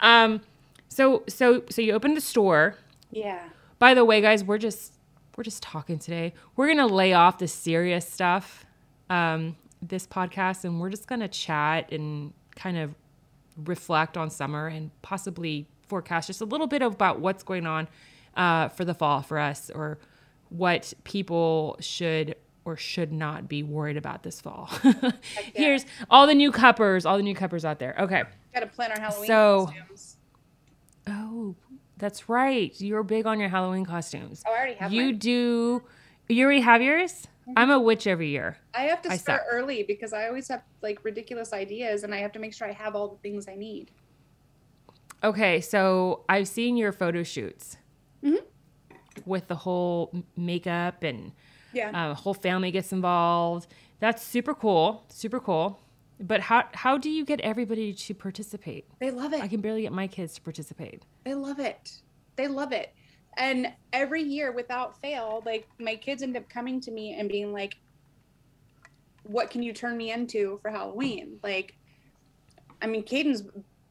[0.00, 0.40] um,
[0.88, 2.76] so so so you opened the store.
[3.10, 4.93] yeah By the way, guys, we're just
[5.36, 6.32] we're just talking today.
[6.56, 8.64] We're gonna lay off the serious stuff,
[9.10, 12.94] um, this podcast, and we're just gonna chat and kind of
[13.64, 17.88] reflect on summer and possibly forecast just a little bit about what's going on
[18.36, 19.98] uh, for the fall for us, or
[20.48, 24.70] what people should or should not be worried about this fall.
[25.54, 27.94] Here's all the new cuppers, all the new cuppers out there.
[27.98, 28.22] Okay.
[28.54, 30.16] Gotta plan our Halloween So- costumes.
[31.06, 31.54] Oh,
[31.98, 32.72] that's right.
[32.80, 34.42] You're big on your Halloween costumes.
[34.46, 35.10] Oh, I already have you mine.
[35.12, 35.18] Mm-hmm.
[35.18, 35.82] do.
[36.28, 37.26] You already have yours.
[37.56, 38.56] I'm a witch every year.
[38.74, 39.48] I have to I start suck.
[39.52, 42.72] early because I always have like ridiculous ideas and I have to make sure I
[42.72, 43.90] have all the things I need.
[45.22, 47.76] Okay, so I've seen your photo shoots
[48.22, 48.42] Mhm.
[49.26, 51.32] with the whole makeup and
[51.72, 51.90] Yeah.
[51.90, 53.70] uh, whole family gets involved.
[54.00, 55.04] That's super cool.
[55.08, 55.78] Super cool.
[56.20, 58.86] But how how do you get everybody to participate?
[59.00, 59.42] they love it.
[59.42, 61.04] I can barely get my kids to participate.
[61.24, 62.00] They love it.
[62.36, 62.94] They love it.
[63.36, 67.52] And every year, without fail, like my kids end up coming to me and being
[67.52, 67.76] like,
[69.24, 71.74] "What can you turn me into for Halloween?" Like,
[72.80, 73.42] I mean, Caden's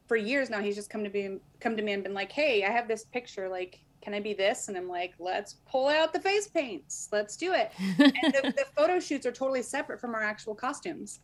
[0.08, 0.60] for years now.
[0.60, 3.04] He's just come to be come to me and been like, "Hey, I have this
[3.04, 3.50] picture.
[3.50, 7.10] Like, can I be this?" And I'm like, "Let's pull out the face paints.
[7.12, 11.20] Let's do it." And the, the photo shoots are totally separate from our actual costumes.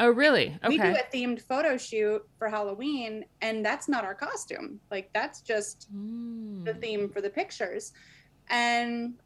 [0.00, 0.56] Oh, really?
[0.66, 4.80] We do a themed photo shoot for Halloween, and that's not our costume.
[4.90, 6.64] Like, that's just Mm.
[6.64, 7.92] the theme for the pictures.
[8.50, 9.20] And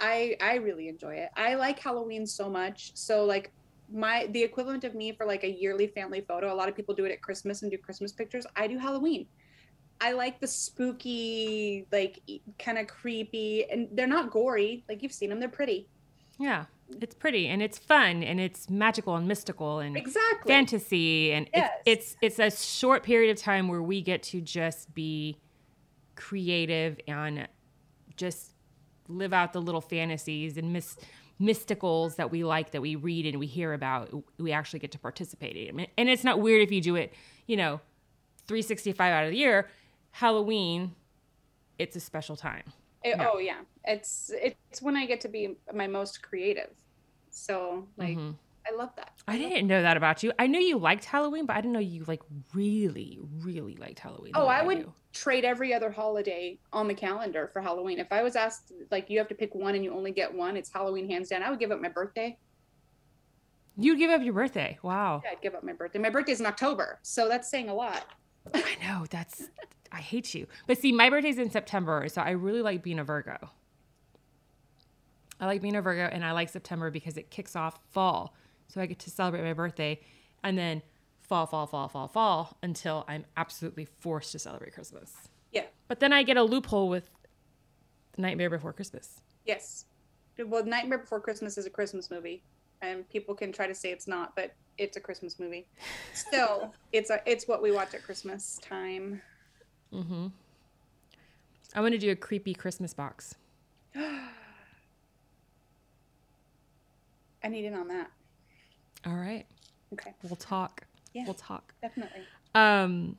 [0.00, 1.30] i i really enjoy it.
[1.36, 2.92] I like halloween so much.
[2.96, 3.52] So like
[3.92, 6.94] my the equivalent of me for like a yearly family photo a lot of people
[6.94, 8.46] do it at christmas and do christmas pictures.
[8.56, 9.28] I do halloween.
[10.00, 12.20] I like the spooky like
[12.58, 14.84] kind of creepy and they're not gory.
[14.88, 15.88] Like you've seen them they're pretty.
[16.38, 16.66] Yeah,
[17.00, 21.70] it's pretty and it's fun and it's magical and mystical and exactly fantasy and Yes.
[21.86, 25.38] it's, it's it's a short period of time where we get to just be
[26.14, 27.48] creative and
[28.16, 28.52] just
[29.08, 30.96] live out the little fantasies and mis-
[31.40, 34.98] mysticals that we like that we read and we hear about we actually get to
[34.98, 37.12] participate in and it's not weird if you do it
[37.46, 37.80] you know
[38.46, 39.68] 365 out of the year
[40.12, 40.94] halloween
[41.78, 42.62] it's a special time
[43.02, 43.28] It- Yeah.
[43.32, 46.70] oh yeah it's it's when i get to be my most creative
[47.30, 48.34] so like Mhm.
[48.70, 50.32] i love that I didn't know that about you.
[50.38, 52.20] I knew you liked Halloween, but I didn't know you like
[52.52, 54.32] really, really liked Halloween.
[54.34, 54.92] Oh, I would do.
[55.14, 57.98] trade every other holiday on the calendar for Halloween.
[57.98, 60.58] If I was asked, like, you have to pick one and you only get one,
[60.58, 61.42] it's Halloween hands down.
[61.42, 62.36] I would give up my birthday.
[63.78, 64.78] You'd give up your birthday.
[64.82, 65.22] Wow.
[65.24, 65.98] Yeah, I'd give up my birthday.
[65.98, 68.04] My birthday's in October, so that's saying a lot.
[68.52, 69.06] I know.
[69.08, 69.48] That's,
[69.90, 70.46] I hate you.
[70.66, 73.38] But see, my birthday's in September, so I really like being a Virgo.
[75.44, 78.34] I like being a Virgo, and I like September because it kicks off fall.
[78.68, 80.00] So I get to celebrate my birthday
[80.42, 80.80] and then
[81.20, 85.12] fall, fall, fall, fall, fall until I'm absolutely forced to celebrate Christmas.
[85.52, 85.66] Yeah.
[85.86, 87.10] But then I get a loophole with
[88.16, 89.20] Nightmare Before Christmas.
[89.44, 89.84] Yes.
[90.38, 92.42] Well, Nightmare Before Christmas is a Christmas movie,
[92.80, 95.66] and people can try to say it's not, but it's a Christmas movie.
[96.14, 99.20] Still, it's a it's what we watch at Christmas time.
[99.92, 100.28] Mm-hmm.
[101.74, 103.34] I want to do a creepy Christmas box.
[107.44, 108.10] I need in on that.
[109.06, 109.44] All right.
[109.92, 110.86] Okay, We'll talk.
[111.12, 111.24] Yeah.
[111.26, 111.74] We'll talk.
[111.82, 112.22] definitely.
[112.54, 113.16] Um,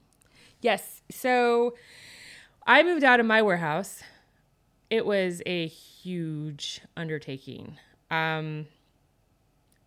[0.62, 1.02] yes.
[1.12, 1.76] So
[2.68, 4.02] I moved out of my warehouse.
[4.90, 7.78] It was a huge undertaking.
[8.12, 8.66] Um,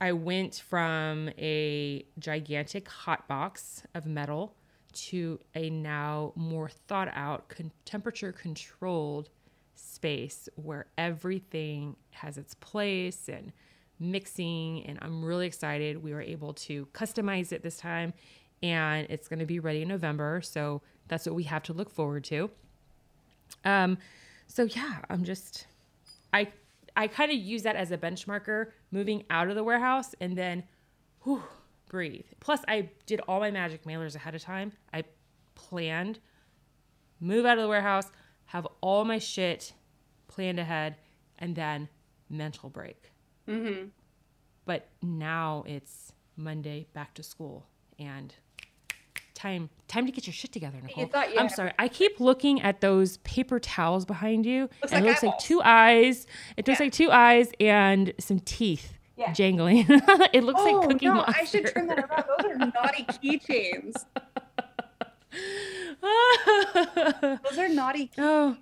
[0.00, 4.54] I went from a gigantic hot box of metal
[4.94, 9.28] to a now more thought out, con- temperature controlled
[9.74, 13.52] space where everything has its place and
[13.98, 14.84] mixing.
[14.86, 16.02] And I'm really excited.
[16.02, 18.12] We were able to customize it this time
[18.62, 20.40] and it's going to be ready in November.
[20.42, 22.50] So that's what we have to look forward to.
[23.64, 23.98] Um,
[24.46, 25.66] so yeah, I'm just,
[26.32, 26.48] I,
[26.96, 30.64] I kind of use that as a benchmarker moving out of the warehouse and then,
[31.22, 31.42] whew,
[31.88, 32.26] breathe.
[32.40, 34.72] Plus, I did all my magic mailers ahead of time.
[34.92, 35.04] I
[35.54, 36.18] planned,
[37.20, 38.10] move out of the warehouse,
[38.46, 39.72] have all my shit
[40.26, 40.96] planned ahead,
[41.38, 41.88] and then
[42.28, 43.12] mental break.
[43.48, 43.88] Mm-hmm.
[44.68, 47.64] But now it's Monday, back to school,
[47.98, 48.34] and
[49.32, 51.06] time time to get your shit together, Nicole.
[51.06, 51.72] thought you I'm sorry.
[51.78, 55.38] I keep looking at those paper towels behind you, Looks and like it looks like
[55.38, 56.26] two eyes.
[56.58, 56.84] It looks Yeah.
[56.84, 59.32] like two eyes and some teeth Yeah.
[59.32, 59.86] jangling.
[59.88, 61.34] it looks Oh like Cookie no, Monster.
[61.40, 62.24] I should turn that around.
[62.28, 64.04] Those are naughty keychains.
[67.48, 68.08] Those are naughty.
[68.08, 68.56] Key- oh,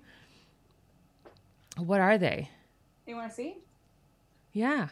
[1.77, 2.49] what are they?
[3.05, 3.57] you want to see?
[4.53, 4.87] Yeah.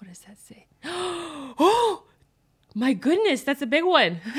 [0.00, 0.66] What does that say?
[1.62, 2.04] Oh,
[2.74, 4.20] my goodness, that's a big one.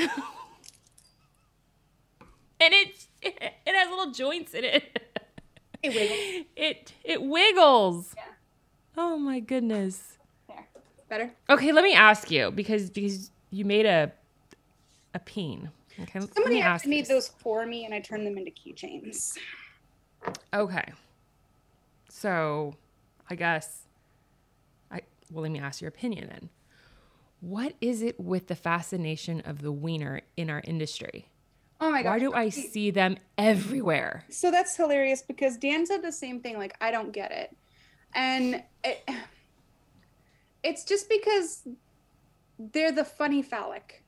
[2.60, 4.98] and it's it has little joints in it.
[5.82, 6.18] It wiggles.
[6.56, 8.14] It it wiggles.
[8.16, 8.24] Yeah.
[8.96, 10.18] Oh my goodness.
[10.48, 10.66] There.
[11.08, 11.32] Better.
[11.48, 14.10] Okay, let me ask you because because you made a
[15.14, 15.70] a peen.
[16.00, 19.36] Okay, Somebody actually made those for me, and I turned them into keychains.
[20.52, 20.92] Okay.
[22.08, 22.74] So,
[23.28, 23.81] I guess
[25.32, 26.50] well let me ask your opinion then.
[27.40, 31.28] What is it with the fascination of the wiener in our industry?
[31.80, 32.10] Oh my god.
[32.10, 34.24] Why do I see them everywhere?
[34.30, 36.56] So that's hilarious because Dan said the same thing.
[36.56, 37.56] Like, I don't get it,
[38.14, 39.08] and it,
[40.62, 41.66] it's just because
[42.58, 44.04] they're the funny phallic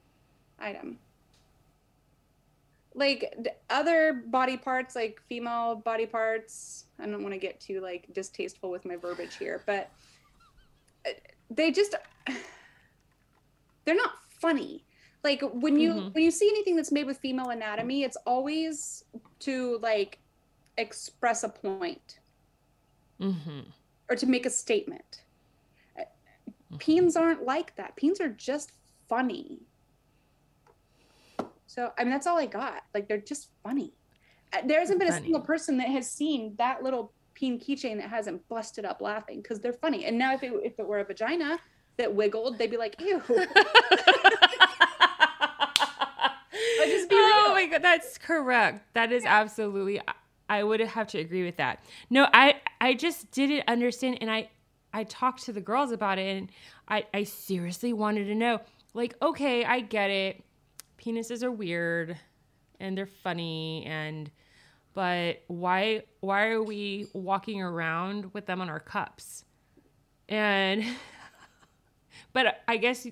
[0.60, 0.98] item.
[2.94, 3.34] Like
[3.68, 6.84] other body parts, like female body parts.
[7.00, 9.90] I don't want to get too like distasteful with my verbiage here, but
[11.50, 11.94] they just
[13.84, 14.84] they're not funny.
[15.22, 16.14] Like when you Mhm.
[16.14, 19.04] when you see anything that's made with female anatomy, it's always
[19.40, 20.18] to like
[20.76, 22.18] express a point
[23.20, 23.60] Mm-hmm.
[24.10, 25.22] or to make a statement.
[25.98, 26.02] Uh,
[26.78, 27.96] Peens aren't like that.
[27.96, 28.72] Peens are just
[29.08, 29.60] funny.
[31.66, 32.82] So I mean, that's all I got.
[32.94, 33.92] Like they're just funny.
[34.52, 38.08] Uh, There hasn't been a single person that has seen that little peen keychain that
[38.08, 40.04] hasn't busted up laughing because they're funny.
[40.04, 41.58] And now if it if it were a vagina
[41.96, 43.22] that wiggled, they'd be like, ew.
[43.28, 43.48] just
[47.08, 48.94] be oh my god, that's correct.
[48.94, 50.00] That is absolutely.
[50.00, 50.14] I-
[50.46, 51.82] I would have to agree with that.
[52.10, 54.50] No, I I just didn't understand, and I
[54.92, 56.50] I talked to the girls about it, and
[56.86, 58.60] I I seriously wanted to know.
[58.92, 60.44] Like, okay, I get it.
[61.02, 62.16] Penises are weird,
[62.78, 64.30] and they're funny, and
[64.94, 69.44] but why why are we walking around with them on our cups?
[70.28, 70.84] And
[72.32, 73.06] but I guess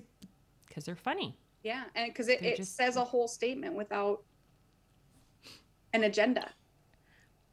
[0.67, 1.37] because they're funny.
[1.63, 4.23] Yeah, and because it, it just- says a whole statement without
[5.93, 6.49] an agenda.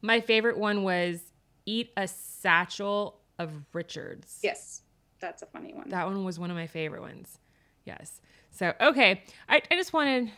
[0.03, 1.21] My favorite one was
[1.67, 4.39] eat a satchel of Richards.
[4.43, 4.83] Yes,
[5.21, 5.91] that's a funny one.
[5.91, 7.39] That one was one of my favorite ones.
[7.85, 8.21] Yes.
[8.51, 10.31] So okay, I, I just wanted,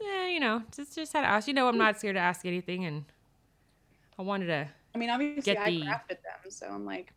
[0.00, 1.46] yeah, you know, just just had to ask.
[1.46, 1.78] You know, I'm mm.
[1.78, 3.04] not scared to ask anything, and
[4.18, 4.68] I wanted to.
[4.94, 7.12] I mean, obviously, I the- crafted them, so I'm like,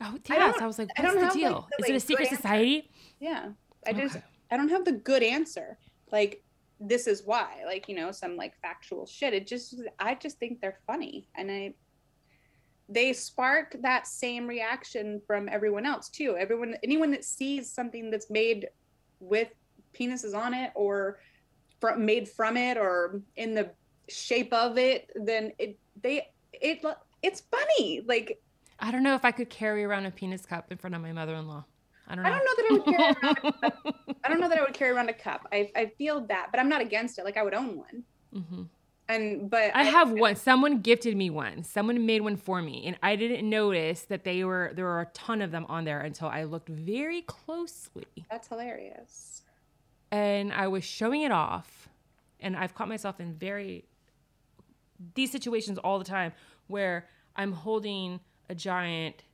[0.00, 1.68] Oh I yes, don't- I, was like, what's the have, like, deal?
[1.78, 2.36] the, Is it a secret good answer.
[2.42, 2.90] society?
[3.20, 3.50] yeah.
[3.86, 4.24] I just, Okay.
[4.50, 5.78] I don't have the good answer.
[6.12, 6.42] Like,
[6.80, 7.62] this is why.
[7.66, 9.32] Like, you know, some like factual shit.
[9.34, 11.74] It just, I just think they're funny, and I,
[12.88, 16.36] they spark that same reaction from everyone else too.
[16.36, 18.68] Everyone, anyone that sees something that's made
[19.20, 19.48] with
[19.94, 21.18] penises on it, or
[21.80, 23.70] from made from it, or in the
[24.12, 26.84] shape of it, then it, they, it,
[27.22, 28.02] it's funny.
[28.06, 28.38] Like,
[28.78, 31.12] I don't know if I could carry around a penis cup in front of my
[31.12, 31.64] mother-in-law.
[32.08, 32.30] I don't know.
[32.30, 33.74] I don't know that I would carry around.
[34.24, 35.46] I don't know that I would carry around a cup.
[35.52, 37.24] I, I feel that, but I'm not against it.
[37.24, 38.04] Like I would own one.
[38.32, 38.62] hmm
[39.08, 40.36] And but I have one.
[40.36, 41.64] Someone gifted me one.
[41.64, 45.06] Someone made one for me, and I didn't notice that they were there were a
[45.06, 48.06] ton of them on there until I looked very closely.
[48.30, 49.42] That's hilarious.
[50.10, 51.88] and I was showing it off,
[52.40, 53.84] and I've caught myself in very
[55.14, 56.32] these situations all the time
[56.66, 59.24] where I'm holding a giant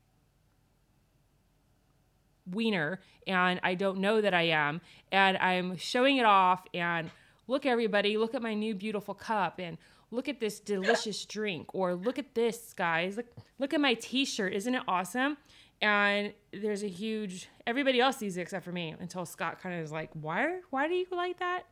[2.51, 4.81] wiener and I don't know that I am,
[5.13, 7.11] and I'm showing it off and
[7.47, 9.77] look everybody, look at my new beautiful cup and
[10.11, 13.27] look at this delicious drink or look at this guys, look
[13.59, 15.37] look at my t-shirt, isn't it awesome?
[15.81, 19.83] And there's a huge everybody else sees it except for me until Scott kind of
[19.83, 21.65] is like, "Why why do you like that?"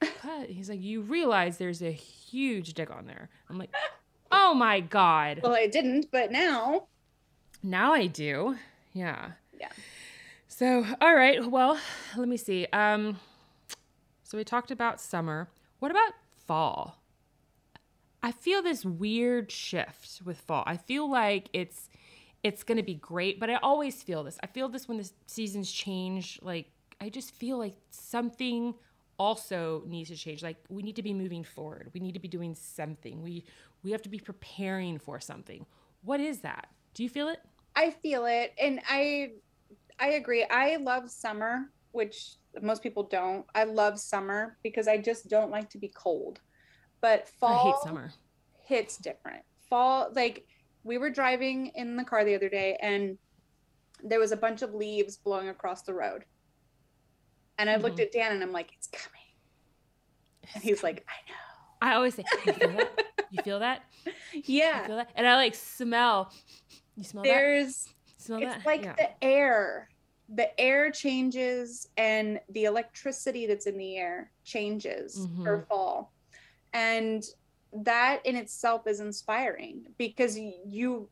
[0.00, 0.48] Cut.
[0.48, 3.74] He's like, "You realize there's a huge dick on there." I'm like,
[4.30, 6.86] "Oh my god." Well, I didn't, but now
[7.62, 8.56] Now I do.
[8.92, 9.32] Yeah.
[9.58, 9.70] Yeah.
[10.46, 11.44] So, all right.
[11.50, 11.78] Well,
[12.16, 12.66] let me see.
[12.72, 13.18] Um
[14.22, 15.48] so we talked about summer.
[15.78, 16.12] What about
[16.46, 16.98] fall?
[18.22, 20.64] I feel this weird shift with fall.
[20.66, 21.88] I feel like it's
[22.44, 24.38] it's going to be great, but I always feel this.
[24.42, 26.38] I feel this when the seasons change.
[26.42, 26.70] Like
[27.00, 28.74] I just feel like something
[29.18, 30.42] also needs to change.
[30.42, 31.90] Like we need to be moving forward.
[31.92, 33.22] We need to be doing something.
[33.22, 33.44] We
[33.82, 35.66] we have to be preparing for something.
[36.02, 36.68] What is that?
[36.94, 37.40] Do you feel it?
[37.76, 39.32] I feel it, and I
[40.00, 40.44] I agree.
[40.44, 43.44] I love summer, which most people don't.
[43.54, 46.40] I love summer because I just don't like to be cold.
[47.00, 48.12] But fall I hate summer.
[48.64, 49.42] hits different.
[49.68, 50.46] Fall, like
[50.84, 53.18] we were driving in the car the other day and
[54.02, 56.24] there was a bunch of leaves blowing across the road.
[57.58, 59.18] And I looked at Dan and I'm like, it's coming.
[60.54, 61.92] And he's like, I know.
[61.92, 62.92] I always say, you feel that?
[63.30, 63.82] You feel that?
[64.32, 64.86] You Yeah.
[64.86, 65.10] feel that?
[65.16, 66.32] And I like smell.
[66.96, 67.28] You smell that?
[67.28, 67.88] There's,
[68.18, 68.64] Smell it's that?
[68.66, 68.94] like Yeah.
[68.96, 69.88] the air.
[70.30, 75.68] The air changes and the electricity that's in the air changes for Mhm.
[75.68, 76.12] fall.
[76.72, 77.24] And
[77.72, 81.10] that in itself is inspiring because you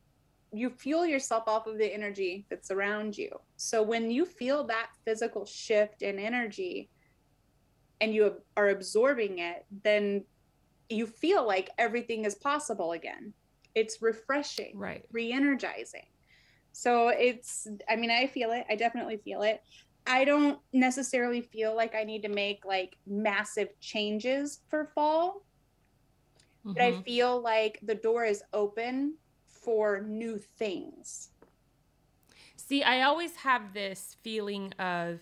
[0.58, 3.30] you fuel yourself off of the energy that's around you.
[3.56, 6.88] So when you feel that physical shift in energy
[8.00, 10.24] and you are absorbing it, then
[10.88, 13.32] you feel like everything is possible again.
[13.74, 15.04] It's refreshing, right?
[15.12, 16.06] Re-energizing.
[16.72, 18.64] So it's I mean I feel it.
[18.68, 19.62] I definitely feel it.
[20.06, 25.42] I don't necessarily feel like I need to make like massive changes for fall.
[26.64, 26.72] Mm-hmm.
[26.74, 27.02] But I mm-hmm.
[27.02, 29.14] feel like the door is open
[29.66, 31.30] for new things.
[32.54, 35.18] See, I always have this feeling of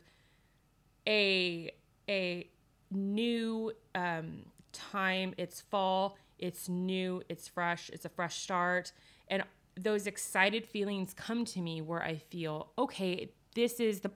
[1.08, 1.72] a
[2.08, 2.48] a
[2.90, 5.34] new um, time.
[5.38, 6.18] It's fall.
[6.38, 7.22] It's new.
[7.30, 7.88] It's fresh.
[7.90, 8.92] It's a fresh start,
[9.28, 9.42] and
[9.80, 13.32] those excited feelings come to me where I feel okay.
[13.54, 14.10] This is the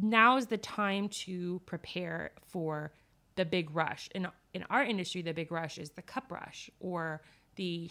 [0.00, 2.92] now is the time to prepare for
[3.36, 4.08] the big rush.
[4.14, 7.20] In in our industry, the big rush is the cup rush or
[7.56, 7.90] the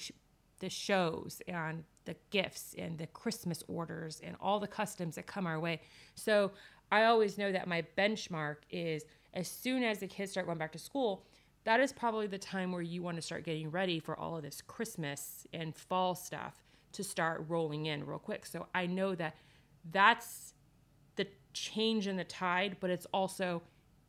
[0.64, 5.45] the shows and the gifts and the Christmas orders and all the customs that come
[5.45, 5.82] our way.
[6.16, 6.51] So
[6.89, 9.03] I always know that my benchmark is
[9.34, 11.26] as soon as the kids start going back to school,
[11.66, 14.43] that is probably the time where you want to start getting ready for all of
[14.43, 18.45] this Christmas and fall stuff to start rolling in real quick.
[18.45, 19.36] So I know that
[19.91, 20.53] that's
[21.18, 23.64] the change in the tide, but it's also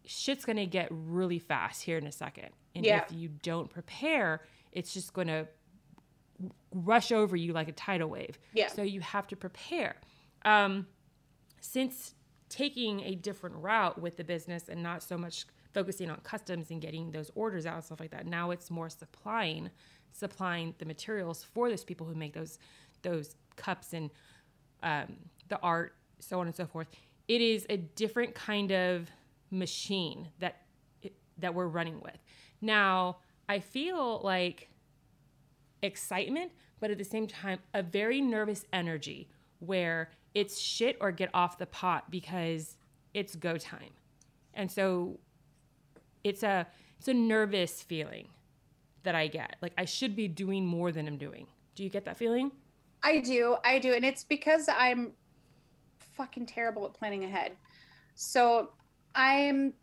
[0.05, 2.51] shit's going to get really fast here in a second.
[2.77, 3.03] And yeah.
[3.03, 5.49] if you don't prepare, it's just going to
[6.73, 8.39] rush over you like a tidal wave.
[8.53, 8.69] Yeah.
[8.69, 9.97] So you have to prepare.
[10.45, 10.87] Um,
[11.61, 12.15] since
[12.49, 16.81] taking a different route with the business and not so much focusing on customs and
[16.81, 19.71] getting those orders out and stuff like that, now it's more supplying
[20.13, 22.59] supplying the materials for those people who make those
[23.03, 24.11] those cups and
[24.83, 25.17] um,
[25.49, 26.89] the art, so on and so forth.
[27.29, 29.11] It is a different kind of
[29.51, 30.63] machine that
[31.39, 32.19] that we're running with.
[32.61, 33.19] Now,
[33.49, 34.69] I feel like
[35.85, 39.29] excitement, but at the same time, a very nervous energy
[39.61, 42.77] where it's shit or get off the pot because
[43.13, 43.91] it's go time.
[44.55, 45.19] And so
[46.23, 46.67] it's a
[46.99, 48.29] it's a nervous feeling
[49.03, 49.57] that I get.
[49.61, 51.47] Like I should be doing more than I'm doing.
[51.75, 52.51] Do you get that feeling?
[53.03, 53.57] I do.
[53.65, 53.93] I do.
[53.93, 55.13] And it's because I'm
[56.17, 57.53] fucking terrible at planning ahead.
[58.15, 58.71] So
[59.15, 59.75] I'm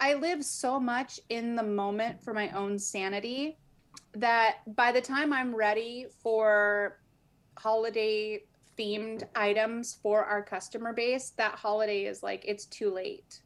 [0.00, 3.56] I live so much in the moment for my own sanity
[4.14, 6.98] that by the time I'm ready for
[7.58, 8.42] holiday
[8.78, 13.40] themed items for our customer base, that holiday is like it's too late.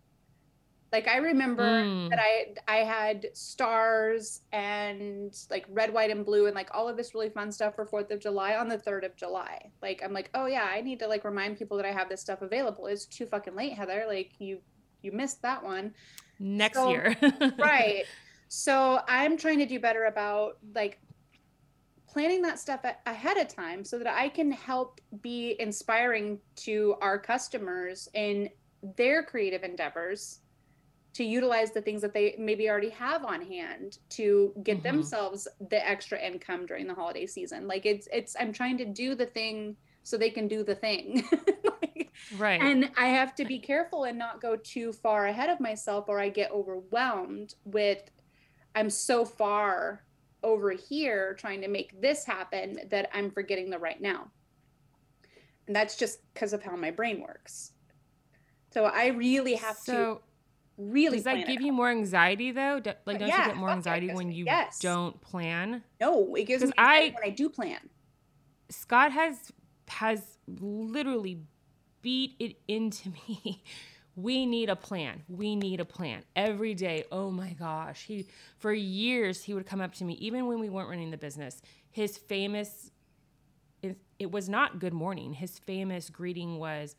[0.92, 2.08] Like I remember mm.
[2.10, 6.96] that I I had stars and like red, white, and blue and like all of
[6.96, 9.70] this really fun stuff for Fourth of July on the third of July.
[9.82, 12.20] Like I'm like, oh yeah, I need to like remind people that I have this
[12.20, 12.86] stuff available.
[12.86, 14.04] It's too fucking late, Heather.
[14.06, 14.60] Like you
[15.02, 15.92] you missed that one.
[16.38, 17.16] Next so, year.
[17.58, 18.04] right.
[18.48, 21.00] So I'm trying to do better about like
[22.08, 27.18] planning that stuff ahead of time so that I can help be inspiring to our
[27.18, 28.48] customers in
[28.96, 30.40] their creative endeavors
[31.14, 34.96] to utilize the things that they maybe already have on hand to get mm-hmm.
[34.96, 37.66] themselves the extra income during the holiday season.
[37.66, 41.24] Like it's it's I'm trying to do the thing so they can do the thing.
[41.64, 42.60] like, right.
[42.60, 46.20] And I have to be careful and not go too far ahead of myself or
[46.20, 48.02] I get overwhelmed with
[48.76, 50.02] I'm so far
[50.42, 54.30] over here trying to make this happen that I'm forgetting the right now.
[55.66, 57.72] And that's just because of how my brain works.
[58.72, 60.20] So I really have so, to
[60.78, 64.12] really does that give you more anxiety though like don't yeah, you get more anxiety
[64.12, 64.78] when you yes.
[64.78, 67.78] don't plan no it gives me I, when i do plan
[68.68, 69.50] scott has
[69.88, 71.40] has literally
[72.02, 73.62] beat it into me
[74.16, 78.26] we need a plan we need a plan every day oh my gosh he
[78.58, 81.60] for years he would come up to me even when we weren't running the business
[81.90, 82.90] his famous
[83.82, 86.96] it, it was not good morning his famous greeting was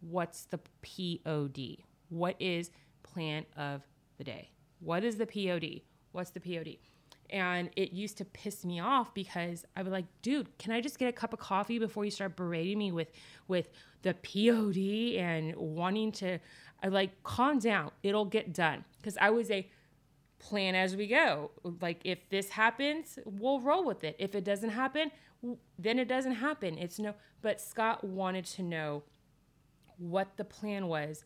[0.00, 2.70] what's the pod what is
[3.02, 3.82] plan of
[4.18, 4.50] the day.
[4.80, 5.82] What is the POD?
[6.12, 6.78] What's the POD?
[7.32, 10.98] And it used to piss me off because I would like, dude, can I just
[10.98, 13.10] get a cup of coffee before you start berating me with
[13.48, 13.70] with
[14.02, 16.38] the POD and wanting to
[16.82, 17.92] I like calm down.
[18.02, 18.84] It'll get done.
[18.98, 19.68] Because I was a
[20.38, 21.52] plan as we go.
[21.80, 24.16] Like if this happens, we'll roll with it.
[24.18, 25.10] If it doesn't happen,
[25.78, 26.76] then it doesn't happen.
[26.76, 29.02] It's no but Scott wanted to know
[29.98, 31.24] what the plan was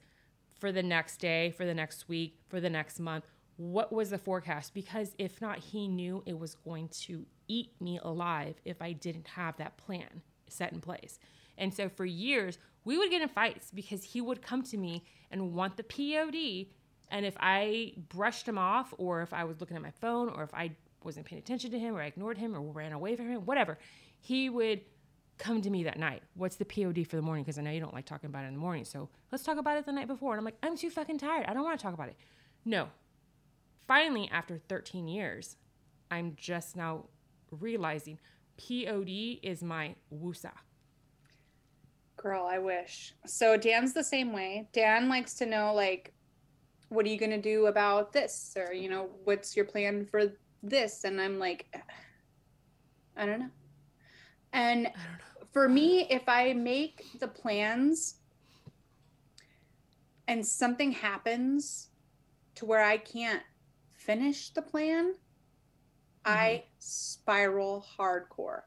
[0.58, 3.24] for the next day, for the next week, for the next month.
[3.56, 4.74] What was the forecast?
[4.74, 9.28] Because if not, he knew it was going to eat me alive if I didn't
[9.28, 11.18] have that plan set in place.
[11.58, 15.04] And so for years, we would get in fights because he would come to me
[15.30, 16.66] and want the POD.
[17.10, 20.42] And if I brushed him off, or if I was looking at my phone, or
[20.42, 23.30] if I wasn't paying attention to him or I ignored him or ran away from
[23.30, 23.78] him, whatever,
[24.20, 24.82] he would
[25.38, 26.22] come to me that night.
[26.34, 27.44] What's the POD for the morning?
[27.44, 28.84] Because I know you don't like talking about it in the morning.
[28.84, 30.32] So let's talk about it the night before.
[30.32, 31.46] And I'm like, I'm too fucking tired.
[31.46, 32.16] I don't want to talk about it.
[32.64, 32.88] No.
[33.86, 35.56] Finally, after 13 years,
[36.10, 37.04] I'm just now
[37.50, 38.18] realizing
[38.56, 40.52] POD is my wusa.
[42.16, 43.14] Girl, I wish.
[43.26, 44.68] So Dan's the same way.
[44.72, 46.12] Dan likes to know like
[46.88, 50.32] what are you going to do about this or you know what's your plan for
[50.62, 51.66] this and I'm like
[53.16, 53.50] I don't know.
[54.52, 55.46] And don't know.
[55.52, 58.16] for me if I make the plans
[60.28, 61.88] and something happens
[62.56, 63.42] to where I can't
[64.06, 65.14] finish the plan,
[66.24, 68.62] I spiral hardcore.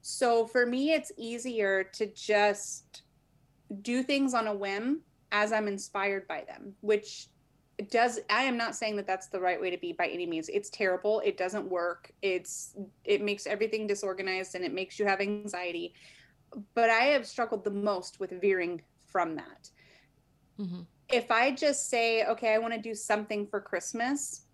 [0.00, 3.02] So for me, it's easier to just
[3.82, 7.28] do things on a whim as I'm inspired by them, which
[7.90, 10.48] does I am not saying that that's the right way to be by any means.
[10.48, 11.20] It's terrible.
[11.24, 12.12] It doesn't work.
[12.20, 15.94] It's it makes everything disorganized and it makes you have anxiety.
[16.74, 19.70] But I have struggled the most with veering from that.
[20.60, 20.86] Mhm.
[21.08, 24.46] If I just say, okay, I want to do something for Christmas,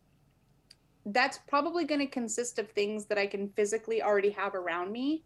[1.13, 5.25] that's probably going to consist of things that I can physically already have around me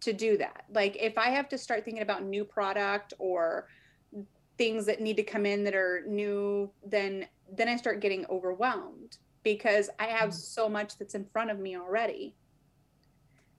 [0.00, 0.64] to do that.
[0.72, 3.68] Like if I have to start thinking about new product or
[4.58, 9.18] things that need to come in that are new, then then I start getting overwhelmed
[9.42, 10.34] because I have Mm.
[10.34, 12.36] so much that's in front of me already.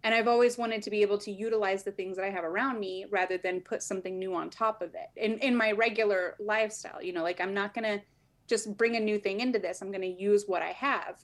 [0.04, 2.80] And I've always wanted to be able to utilize the things that I have around
[2.80, 5.10] me rather than put something new on top of it.
[5.16, 8.06] In in my regular lifestyle, you know, like I'm not going to
[8.48, 9.82] just bring a new thing into this.
[9.82, 11.24] I'm going to use what I have.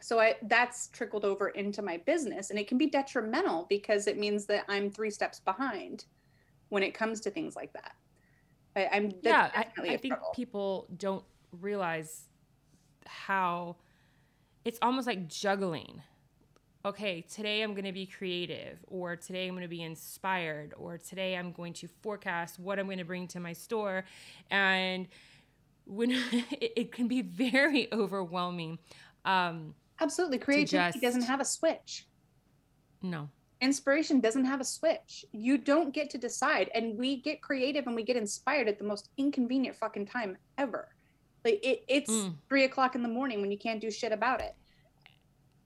[0.00, 4.18] So I that's trickled over into my business and it can be detrimental because it
[4.18, 6.04] means that I'm 3 steps behind
[6.68, 7.92] when it comes to things like that.
[8.76, 11.24] I, I'm that's yeah, I, definitely I think people don't
[11.60, 12.28] realize
[13.06, 13.76] how
[14.64, 16.02] it's almost like juggling.
[16.86, 20.98] Okay, today I'm going to be creative, or today I'm going to be inspired, or
[20.98, 24.04] today I'm going to forecast what I'm going to bring to my store.
[24.50, 25.08] And
[25.86, 28.78] when it, it can be very overwhelming.
[29.24, 30.38] Um, Absolutely.
[30.38, 32.06] Creativity doesn't have a switch.
[33.02, 33.28] no.
[33.60, 35.24] Inspiration doesn't have a switch.
[35.32, 36.70] You don't get to decide.
[36.74, 40.88] And we get creative and we get inspired at the most inconvenient fucking time ever.
[41.46, 42.34] Like it, it's Mm.
[42.48, 44.54] three o'clock in the morning when you can't do shit about it.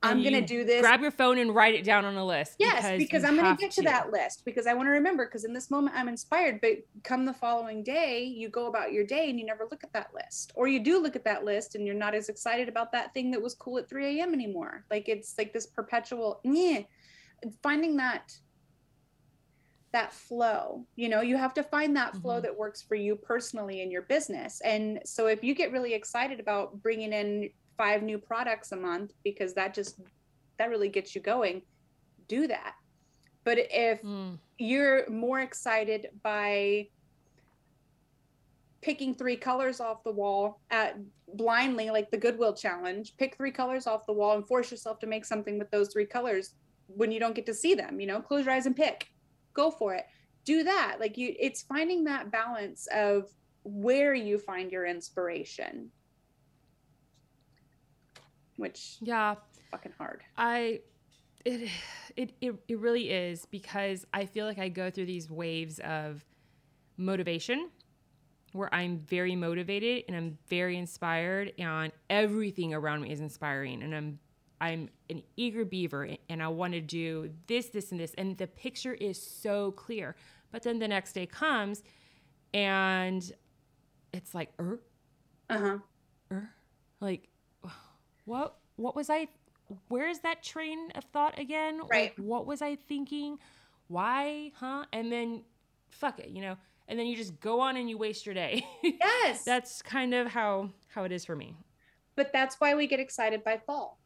[0.03, 0.81] I'm And gonna do this.
[0.81, 2.55] Grab your phone and write it down on a list.
[2.59, 5.27] Yes, because, you I'm going to get to that list because I want to remember.
[5.27, 6.61] Because in this moment, I'm inspired.
[6.61, 9.93] But come the following day, you go about your day and you never look at
[9.95, 12.93] that list, or you do look at that list and you're not as excited about
[12.93, 14.33] that thing that was cool at 3 a.m.
[14.33, 14.85] anymore.
[14.91, 16.41] Like it's like this perpetual.
[17.63, 18.33] Finding that
[19.91, 22.43] that flow you know you have to find that flow Mhm.
[22.43, 26.41] that works for you personally in your business and so if you get really excited
[26.41, 29.99] about bringing in five new products a month because that just
[30.59, 31.63] that really gets you going
[32.29, 32.75] do that.
[33.45, 34.39] But if Mm.
[34.59, 36.89] you're more excited by
[38.83, 40.97] picking three colors off the wall at
[41.35, 45.07] blindly like the goodwill challenge pick three colors off the wall and force yourself to
[45.07, 46.55] make something with those three colors
[46.87, 49.07] when you don't get to see them you know close your eyes and pick.
[49.55, 50.05] Go for it.
[50.45, 50.99] Do that.
[51.01, 53.29] Like you it's finding that balance of
[53.65, 55.91] where you find your inspiration
[58.59, 59.37] which Yeah.
[59.71, 60.23] fucking hard.
[60.37, 60.81] I
[61.45, 61.71] it,
[62.17, 66.25] it it it really is because I feel like I go through these waves of
[66.97, 67.71] motivation
[68.53, 73.95] where I'm very motivated and I'm very inspired and everything around me is inspiring and
[73.95, 74.19] I'm
[74.61, 78.49] I'm an eager beaver and I want to do this this and this and the
[78.49, 80.17] picture is so clear.
[80.51, 81.83] But then the next day comes
[82.53, 83.31] and
[84.13, 84.81] it's like er?
[85.51, 85.79] Uh-huh.
[86.33, 86.51] Er?
[87.01, 87.29] Like
[88.29, 89.27] what what was i
[89.89, 91.81] where is that train of thought again?
[91.91, 92.13] Right.
[92.17, 93.39] like, what was i thinking?
[93.89, 94.85] Why huh?
[94.93, 95.43] And then
[95.89, 96.57] fuck it you know?
[96.89, 98.67] And then you just go on and you waste your day.
[98.83, 99.45] Yes.
[99.45, 101.55] That's kind of how how it is for me.
[102.17, 103.99] But that's why we get excited by fall.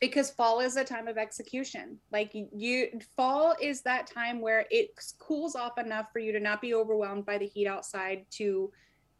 [0.00, 1.98] Because fall is a time of execution.
[2.12, 6.60] Like you fall is that time where it cools off enough for you to not
[6.60, 8.70] be overwhelmed by the heat outside to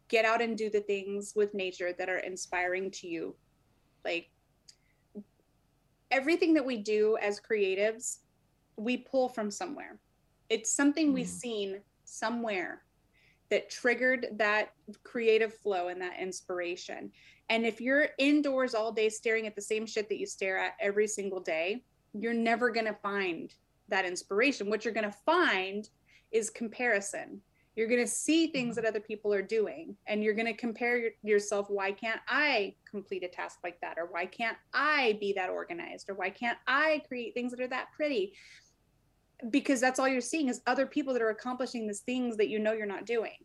[0.07, 3.35] get out and do the things with nature that are inspiring to you
[4.05, 4.29] like
[6.11, 8.19] everything that we do as creatives
[8.77, 9.99] we pull from somewhere
[10.49, 11.29] it's something we've Mhm.
[11.29, 12.83] seen somewhere
[13.49, 14.73] that triggered that
[15.03, 17.11] creative flow and that inspiration
[17.49, 20.73] and if you're indoors all day staring at the same shit that you stare at
[20.79, 21.83] every single day,
[22.13, 23.53] you're never going to find
[23.89, 24.69] that inspiration.
[24.69, 25.89] What you're going to find
[26.31, 27.41] is comparison.
[27.75, 28.83] You're going to see things mm-hmm.
[28.83, 31.69] that other people are doing and you're going to compare your, yourself.
[31.69, 33.97] Why can't I complete a task like that?
[33.97, 36.09] Or why can't I be that organized?
[36.09, 38.33] Or why can't I create things that are that pretty?
[39.49, 42.59] Because that's all you're seeing is other people that are accomplishing these things that you
[42.59, 43.37] know you're not doing.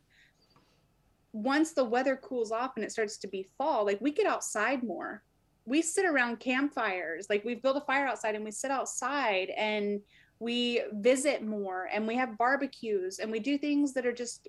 [1.33, 4.83] Once the weather cools off and it starts to be fall, like we get outside
[4.83, 5.23] more.
[5.65, 7.27] We sit around campfires.
[7.29, 10.01] Like we've built a fire outside and we sit outside and
[10.41, 14.49] we visit more and we have barbecues and we do things that are just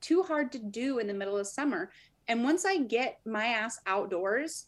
[0.00, 1.90] too hard to do in the middle of summer.
[2.28, 4.66] And once I get my ass outdoors,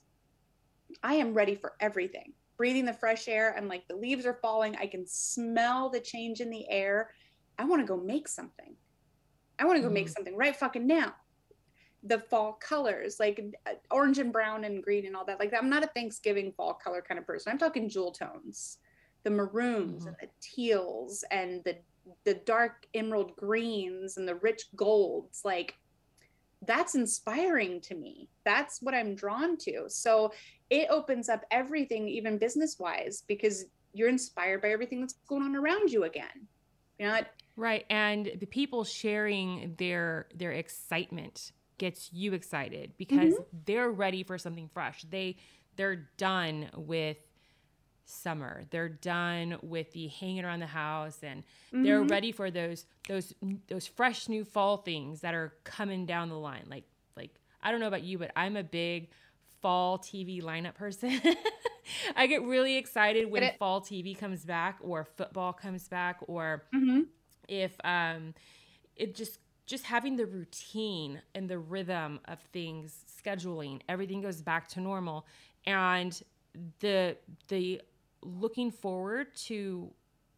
[1.03, 2.33] I am ready for everything.
[2.57, 6.41] Breathing the fresh air and like the leaves are falling, I can smell the change
[6.41, 7.11] in the air.
[7.59, 8.75] I want to go make something.
[9.59, 9.95] I want to go mm.
[9.95, 11.15] make something right fucking now.
[12.03, 15.41] The fall colors, like uh, orange and brown and green and all that.
[15.41, 17.53] Like I'm not a Thanksgiving fall color kind of person.
[17.53, 18.79] I'm talking jewel tones
[19.27, 20.09] the maroons mm-hmm.
[20.09, 21.77] and the teals and the
[22.25, 25.75] the dark emerald greens and the rich golds like
[26.65, 30.33] that's inspiring to me that's what i'm drawn to so
[30.71, 33.65] it opens up everything even business wise because
[33.95, 36.47] you're inspired by everything that's going on around you again
[37.01, 37.21] you know
[37.57, 43.59] right and the people sharing their their excitement gets you excited because mm-hmm.
[43.65, 45.37] they're ready for something fresh they
[45.75, 47.19] they're done with
[48.07, 48.65] summer.
[48.71, 51.83] They're done with the hanging around the house and mm-hmm.
[51.83, 53.35] they're ready for those those
[53.69, 56.67] those fresh new fall things that are coming down the line.
[56.71, 56.85] Like
[57.17, 57.31] like
[57.63, 59.11] I don't know about you, but I'm a big
[59.61, 61.21] fall TV lineup person.
[62.17, 67.03] I get really excited when fall TV comes back or football comes back or mm-hmm.
[67.49, 68.35] if um
[68.95, 74.69] it just just having the routine and the rhythm of things scheduling everything goes back
[74.69, 75.27] to normal
[75.65, 76.23] and
[76.81, 77.17] the
[77.49, 77.81] the
[78.27, 79.91] looking forward to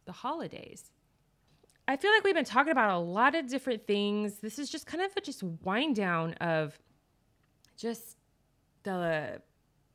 [0.05, 0.91] the holidays.
[1.87, 4.35] I feel like we've been talking about a lot of different things.
[4.35, 6.77] This is just kind of a just wind down of
[7.77, 8.17] just
[8.83, 9.41] the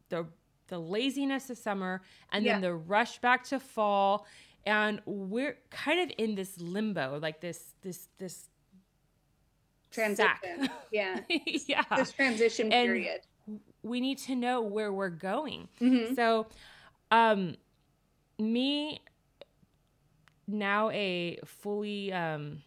[0.09, 0.26] the
[0.68, 2.55] the laziness of summer and yeah.
[2.55, 4.26] then the rush back to fall
[4.66, 8.49] and we're kind of in this limbo like this this this
[9.90, 16.14] transition yeah yeah this transition period and we need to know where we're going mm-hmm.
[16.14, 16.47] so
[17.11, 17.57] um
[18.53, 19.01] me
[20.47, 22.62] now a fully um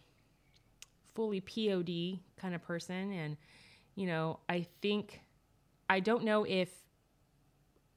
[1.14, 3.36] fully POD kind of person and
[3.98, 5.20] you know, I think
[5.90, 6.70] I don't know if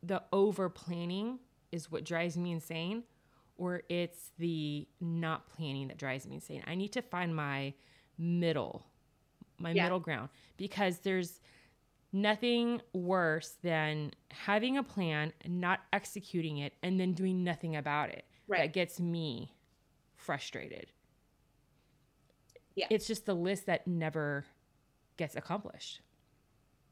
[0.01, 1.37] the over planning
[1.71, 3.03] is what drives me insane
[3.57, 6.63] or it's the not planning that drives me insane.
[6.65, 7.75] I need to find my
[8.17, 8.83] middle,
[9.59, 9.83] my yeah.
[9.83, 11.39] middle ground because there's
[12.13, 18.25] nothing worse than having a plan, not executing it, and then doing nothing about it.
[18.47, 18.61] Right.
[18.61, 19.53] That gets me
[20.15, 20.87] frustrated.
[22.75, 22.87] Yeah.
[22.89, 24.45] It's just the list that never
[25.17, 26.01] gets accomplished.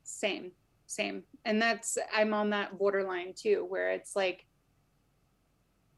[0.03, 0.51] Same,
[0.87, 1.23] same.
[1.45, 4.45] And that's, I'm on that borderline too, where it's like,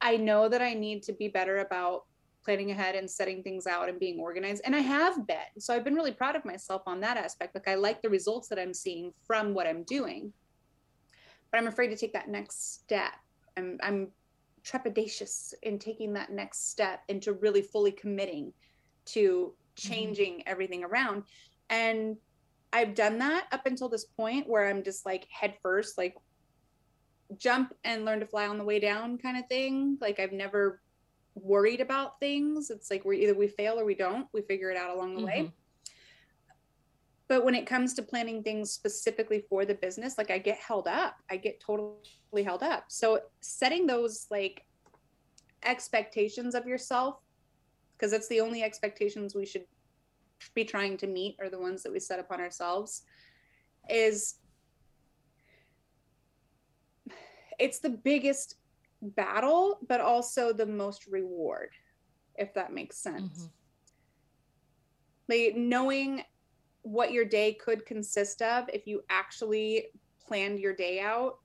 [0.02, 2.06] I know that I need to be better about
[2.44, 4.62] planning ahead and setting things out and being organized.
[4.66, 5.38] And I have been.
[5.60, 7.56] So I've been really proud of myself on that aspect.
[7.56, 10.34] Like I like the results that I'm seeing from what I'm doing.
[11.52, 13.14] But I'm afraid to take that next step.
[13.58, 14.08] I'm I'm
[14.64, 18.54] trepidatious in taking that next step into really fully committing
[19.06, 19.90] to mm-hmm.
[19.90, 20.50] changing mm-hmm.
[20.50, 21.24] everything around.
[21.70, 22.18] And
[22.74, 26.16] I've done that up until this point where I'm just like head first, like
[27.38, 29.98] jump and learn to fly on the way down kind of thing.
[30.00, 30.82] Like I've never
[31.36, 32.70] worried about things.
[32.70, 34.28] It's like we either we fail or we don't.
[34.34, 35.44] We figure it out along the mm-hmm.
[35.44, 35.54] way.
[37.28, 40.88] But when it comes to planning things specifically for the business, like I get held
[40.88, 41.16] up.
[41.30, 42.86] I get totally held up.
[42.90, 44.66] So setting those like
[45.64, 47.20] expectations of yourself
[47.96, 49.66] because that's the only expectations we should
[50.56, 53.04] be trying to meet are the ones that we set upon ourselves
[53.90, 54.36] is
[57.60, 58.56] it's the biggest
[59.02, 61.70] battle, but also the most reward,
[62.36, 63.40] if that makes sense.
[63.40, 63.48] Mm-hmm.
[65.30, 66.24] Like knowing
[66.84, 69.88] what your day could consist of if you actually
[70.26, 71.38] planned your day out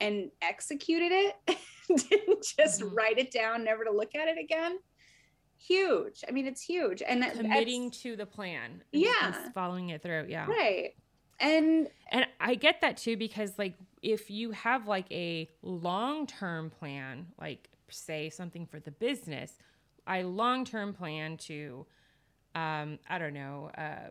[0.00, 1.58] and executed it,
[2.08, 2.94] didn't just mm-hmm.
[2.94, 4.78] write it down, never to look at it again.
[5.58, 6.22] Huge.
[6.28, 7.02] I mean, it's huge.
[7.02, 8.82] And committing to the plan.
[8.92, 9.50] Yeah.
[9.54, 10.26] Following it through.
[10.28, 10.46] Yeah.
[10.46, 10.92] Right.
[11.40, 17.26] And and I get that too because like if you have like a long-term plan,
[17.40, 19.52] like say something for the business,
[20.06, 21.86] I long-term plan to
[22.54, 24.10] um I don't know, uh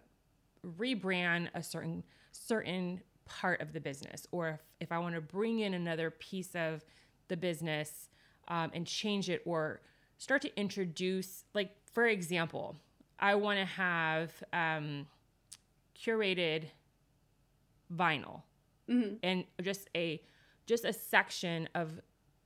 [0.66, 5.60] rebrand a certain certain part of the business or if, if I want to bring
[5.60, 6.84] in another piece of
[7.28, 8.10] the business
[8.48, 9.82] um, and change it or
[10.18, 12.76] start to introduce like for example,
[13.20, 15.08] I want to have um,
[16.00, 16.66] curated
[17.94, 18.44] vinyl
[18.90, 19.16] Mm-hmm.
[19.24, 20.22] and just a
[20.66, 22.00] just a section of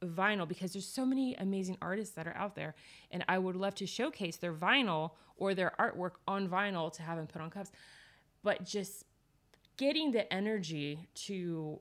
[0.03, 2.73] vinyl because there's so many amazing artists that are out there
[3.11, 7.17] and I would love to showcase their vinyl or their artwork on vinyl to have
[7.17, 7.71] them put on cups
[8.41, 9.05] but just
[9.77, 11.79] getting the energy to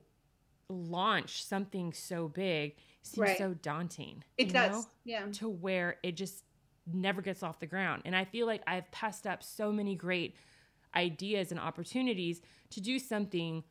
[0.69, 3.37] launch something so big seems Right.
[3.37, 4.71] so daunting It does.
[4.71, 4.85] know?
[5.03, 5.25] Yeah.
[5.33, 6.43] to where it just
[6.91, 8.01] never gets off the ground.
[8.05, 10.35] And I feel like I've passed up so many great
[10.95, 12.41] ideas and opportunities
[12.71, 13.63] to do something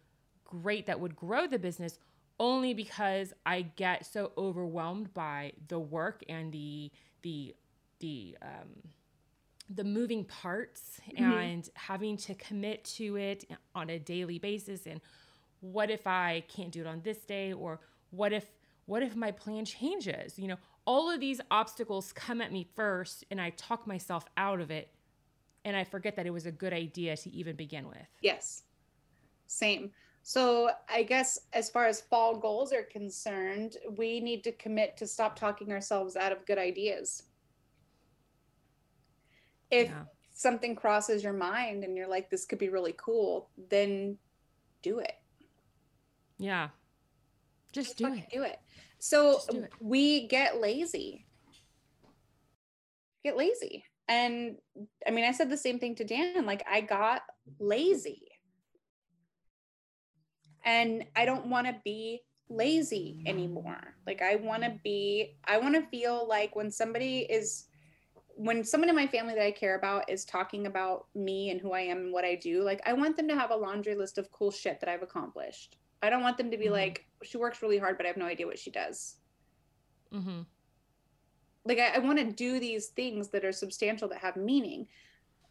[0.50, 1.98] great that would grow the business
[2.38, 6.90] only because I get so overwhelmed by the work and the
[7.22, 7.54] the
[8.00, 8.92] the um
[9.72, 13.44] the moving parts and having to commit to it
[13.74, 15.00] on a daily basis and
[15.60, 17.78] what if I can't do it on this day or
[18.10, 18.46] what if
[18.86, 23.24] what if my plan changes you know all of these obstacles come at me first
[23.30, 24.88] and I talk myself out of it
[25.64, 28.62] and I forget that it was a good idea to even begin with Yes.
[29.46, 29.90] Same.
[30.22, 35.06] So I guess as far as fall goals are concerned, we need to commit to
[35.06, 37.24] stop talking ourselves out of good ideas.
[39.70, 40.04] If Yeah.
[40.32, 44.18] something crosses your mind and you're like, this could be really cool, then
[44.82, 45.12] do it.
[46.38, 46.68] yeah
[47.72, 48.58] just do it do it.
[48.98, 49.72] So Just do it.
[49.80, 51.26] we get lazy.
[53.24, 53.84] Get lazy.
[54.08, 54.56] And
[55.06, 56.46] I mean, I said the same thing to Dan.
[56.46, 57.22] Like, I got
[57.58, 58.29] lazy.
[60.64, 63.94] And I don't want to be lazy anymore.
[64.06, 67.66] Like, I want to be, I want to feel like when somebody is,
[68.34, 71.72] when someone in my family that I care about is talking about me and who
[71.72, 74.18] I am and what I do, like, I want them to have a laundry list
[74.18, 75.76] of cool shit that I've accomplished.
[76.02, 76.72] I don't want them to be Mhm.
[76.72, 79.16] like, she works really hard, but I have no idea what she does.
[80.12, 80.40] mm-hmm.
[81.64, 84.88] Like, I, I want to do these things that are substantial, that have meaning.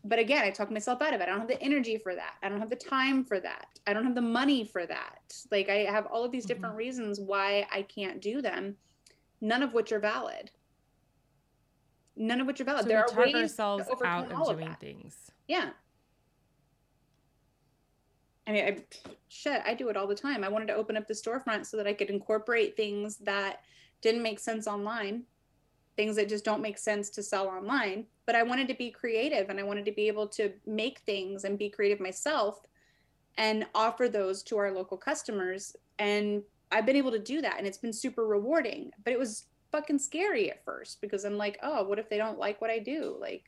[0.06, 1.24] But again, I talk myself out of it.
[1.24, 2.36] I don't have the energy for that.
[2.42, 3.68] I don't have the time for that.
[3.86, 5.36] I don't have the money for that.
[5.52, 6.80] Like, I have all of these different mm-hmm.
[6.80, 8.78] reasons why I can't do them,
[9.42, 10.52] none of which are valid.
[12.16, 12.84] None of which are valid.
[12.84, 14.80] so there are ways ourselves to overcome out all of of doing that.
[14.80, 15.70] things Yeah.
[18.48, 18.78] I mean, I,
[19.28, 20.44] shit, I do it all the time.
[20.44, 23.62] I wanted to open up the storefront so that I could incorporate things that
[24.02, 25.24] didn't make sense online,
[25.96, 28.06] things that just don't make sense to sell online.
[28.26, 31.44] But I wanted to be creative and I wanted to be able to make things
[31.44, 32.62] and be creative myself
[33.38, 35.76] and offer those to our local customers.
[35.98, 38.92] And I've been able to do that and it's been super rewarding.
[39.04, 42.40] But it was fucking scary at first because I'm like, oh, what if they don't
[42.40, 43.18] like what I do?
[43.20, 43.46] Like,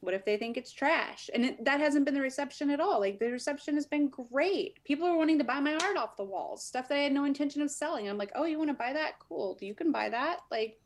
[0.00, 1.28] what if they think it's trash?
[1.34, 3.00] And it, that hasn't been the reception at all.
[3.00, 4.82] Like the reception has been great.
[4.84, 7.24] People are wanting to buy my art off the walls stuff that i had no
[7.24, 8.08] intention of selling.
[8.08, 9.18] I'm like oh you want to buy that?
[9.28, 9.58] Cool.
[9.60, 10.40] You can buy that.
[10.50, 10.78] Like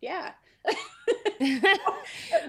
[0.00, 0.32] yeah.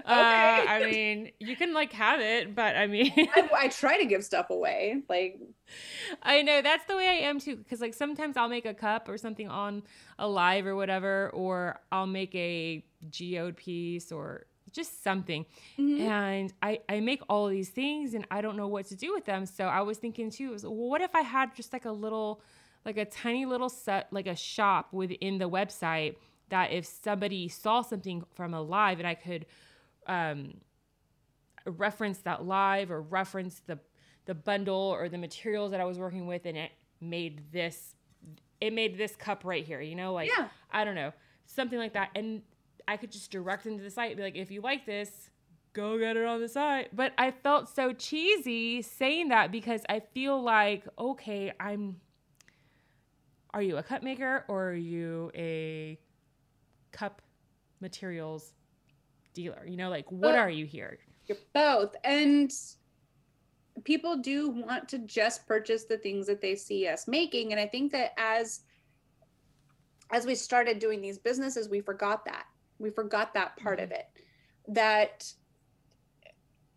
[0.04, 4.06] Uh, I mean, you can like have it, but I mean, I, I try to
[4.06, 5.38] give stuff away like
[6.22, 6.62] I know.
[6.62, 7.56] That's the way I am too.
[7.56, 9.82] Because like sometimes I'll make a cup or something on
[10.18, 15.46] a live or whatever, or I'll make a geode piece or just something,
[15.78, 16.00] mhm.
[16.00, 19.24] and I I make all these things and I don't know what to do with
[19.24, 19.46] them.
[19.46, 22.40] So I was thinking too, was, well, what if I had just like a little,
[22.84, 26.16] like a tiny little set, like a shop within the website
[26.48, 29.46] that if somebody saw something from a live and I could
[30.06, 30.54] um,
[31.64, 33.78] reference that live or reference the
[34.26, 37.94] the bundle or the materials that I was working with and it made this
[38.60, 40.48] it made this cup right here, you know, like Yeah.
[40.70, 41.12] I don't know,
[41.46, 42.42] something like that and
[42.90, 45.30] I could just direct them to the site and be like if you like this,
[45.74, 46.88] go get it on the site.
[46.94, 52.00] But I felt so cheesy saying that because I feel like okay, I'm
[53.54, 56.00] are you a cup maker or are you a
[56.90, 57.22] cup
[57.80, 58.54] materials
[59.34, 59.64] dealer?
[59.64, 60.98] You know, like what Well- are you here?
[61.26, 61.94] You're both.
[62.02, 62.52] And
[63.84, 67.52] people do want to just purchase the things that they see us making.
[67.52, 68.62] And I think that as
[70.10, 72.46] as we started doing these businesses, we forgot that.
[72.80, 74.06] We forgot that part of it.
[74.68, 75.32] That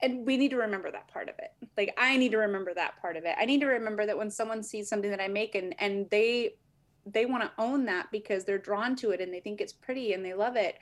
[0.01, 1.51] and we need to remember that part of it.
[1.77, 3.35] Like I need to remember that part of it.
[3.39, 6.55] I need to remember that when someone sees something that I make and and they
[7.05, 10.13] they want to own that because they're drawn to it and they think it's pretty
[10.13, 10.75] and they love it.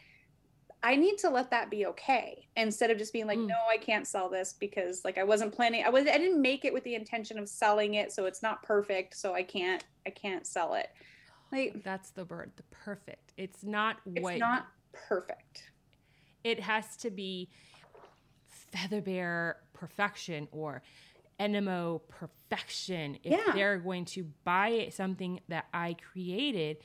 [0.84, 3.48] I need to let that be okay instead of just being like, Mm.
[3.48, 5.84] no, I can't sell this because like I wasn't planning.
[5.86, 8.64] I was I didn't make it with the intention of selling it, so it's not
[8.64, 10.88] perfect, so I can't I can't sell it.
[11.52, 13.34] Like That's the word, the perfect.
[13.38, 15.72] It's not it's what not perfect.
[16.44, 17.50] it has to be
[18.48, 20.82] feather bear perfection or
[21.40, 23.18] enemo perfection.
[23.24, 23.54] If Yeah.
[23.54, 26.78] they're going to buy something that I created,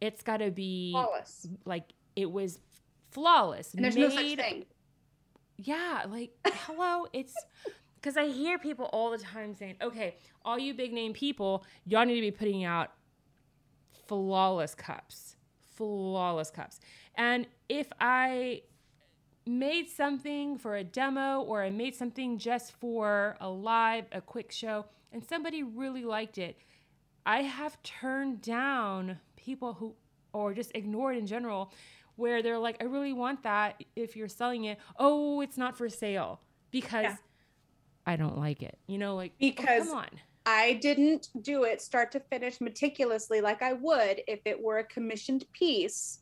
[0.00, 1.46] it's got to be Flawless.
[1.64, 2.58] like it was
[3.10, 3.74] flawless.
[3.74, 4.66] And there's no such thing.
[5.58, 7.34] Yeah, like hello, it's
[7.96, 12.04] because I hear people all the time saying, "Okay, all you big name people, y'all
[12.04, 12.92] need to be putting out
[14.06, 15.36] flawless cups,
[15.74, 16.78] flawless cups."
[17.16, 18.62] And if I
[19.46, 24.50] made something for a demo or I made something just for a live, a quick
[24.52, 26.56] show, and somebody really liked it,
[27.24, 29.94] I have turned down people who,
[30.32, 31.72] or just ignored in general,
[32.16, 34.78] where they're like, I really want that if you're selling it.
[34.98, 36.40] Oh, it's not for sale
[36.70, 37.16] because Yeah.
[38.06, 38.78] I don't like it.
[38.86, 40.08] You know, like, oh, Because- come on.
[40.48, 44.84] I didn't do it start to finish meticulously like I would if it were a
[44.84, 46.20] commissioned piece.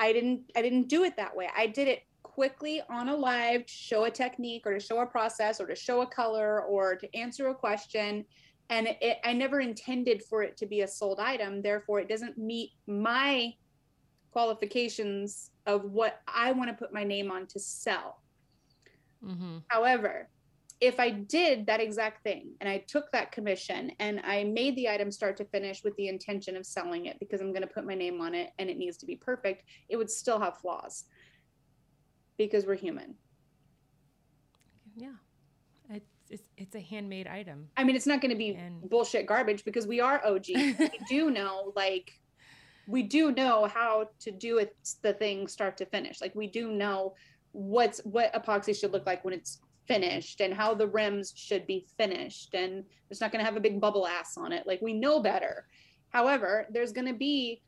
[0.00, 1.48] I didn't I didn't do it that way.
[1.56, 5.06] I did it quickly on a live to show a technique or to show a
[5.06, 8.24] process or to show a color or to answer a question
[8.70, 12.38] and it, I never intended for it to be a sold item therefore it doesn't
[12.38, 13.52] meet my
[14.30, 18.22] qualifications of what I want to put my name on to sell.
[19.24, 19.58] Mm-hmm.
[19.68, 20.28] However,
[20.80, 24.88] if I did that exact thing and I took that commission and I made the
[24.88, 27.86] item start to finish with the intention of selling it because I'm going to put
[27.86, 31.04] my name on it and it needs to be perfect, it would still have flaws
[32.38, 33.14] because we're human.
[34.96, 35.12] Yeah.
[35.90, 37.68] It's, it's, it's a handmade item.
[37.76, 40.46] I mean, it's not going to be And- bullshit garbage because we are OG.
[40.48, 42.10] we do know, like,
[42.86, 46.22] we do know how to do it, the thing start to finish.
[46.22, 47.14] Like, we do know
[47.52, 49.58] what's what epoxy should look like when it's
[49.90, 53.60] finished and how the rims should be finished and it's not going to have a
[53.68, 54.64] big bubble ass on it.
[54.64, 55.66] Like we know better.
[56.10, 57.60] However there's going to be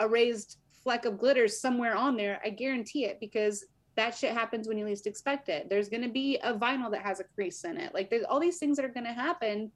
[0.00, 4.66] a raised fleck of glitter somewhere on there i guarantee it because that shit happens
[4.66, 5.68] when you least expect it.
[5.68, 7.92] There's going to be a vinyl that has a crease in it.
[7.92, 9.70] Like there's all these things that are going to happen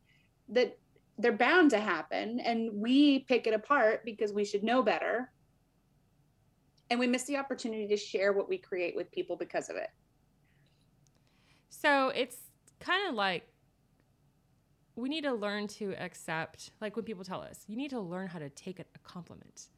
[0.48, 0.78] that
[1.18, 5.30] they're bound to happen and we pick it apart because we should know better.
[6.88, 9.90] And we miss the opportunity to share what we create with people because of it
[11.68, 12.36] So it's
[12.80, 13.48] kind of like
[14.96, 18.28] we need to learn to accept, like when people tell us, you need to learn
[18.28, 19.68] how to take a, compliment.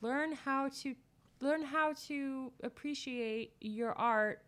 [0.00, 0.94] Learn how to
[1.40, 4.44] learn how to appreciate your art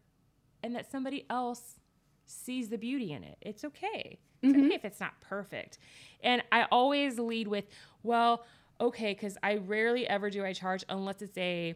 [0.63, 1.81] and that somebody else
[2.27, 3.37] sees the beauty in it.
[3.41, 4.19] It's okay.
[4.43, 4.67] It's Mhm.
[4.67, 5.79] okay if it's not perfect.
[6.23, 7.67] And I always lead with,
[8.03, 8.45] well,
[8.81, 11.75] okay, because I rarely ever do I charge unless it's a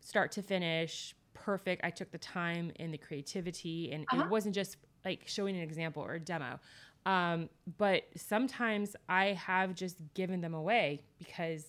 [0.00, 1.14] start to finish
[1.44, 1.84] perfect.
[1.84, 4.22] I took the time and the creativity, and Uh-huh.
[4.22, 6.58] it wasn't just like showing an example or a demo.
[7.04, 11.66] Um, but sometimes I have just given them away because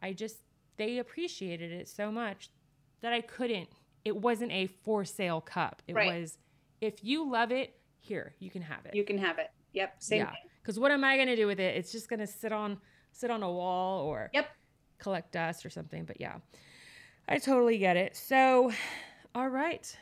[0.00, 0.38] I just
[0.76, 2.50] they appreciated it so much
[3.00, 3.68] that I couldn't.
[4.04, 5.82] It wasn't a for sale cup.
[5.86, 6.20] It Right.
[6.20, 6.38] was
[6.80, 8.94] if you love it, here you can have it.
[8.94, 10.32] you can have it yep same yeah.
[10.60, 11.76] Because what am I gonna do with it?
[11.76, 12.78] It's just gonna sit on
[13.12, 14.48] sit on a wall or Yep.
[14.98, 16.04] collect dust or something.
[16.04, 16.38] But yeah,
[17.28, 18.16] I totally get it.
[18.16, 18.72] So,
[19.34, 19.96] all right,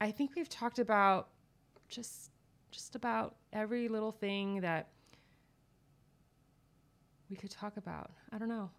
[0.00, 1.28] I think we've talked about
[1.88, 2.30] just
[2.70, 4.88] just about every little thing that
[7.28, 8.10] we could talk about.
[8.32, 8.70] I don't know.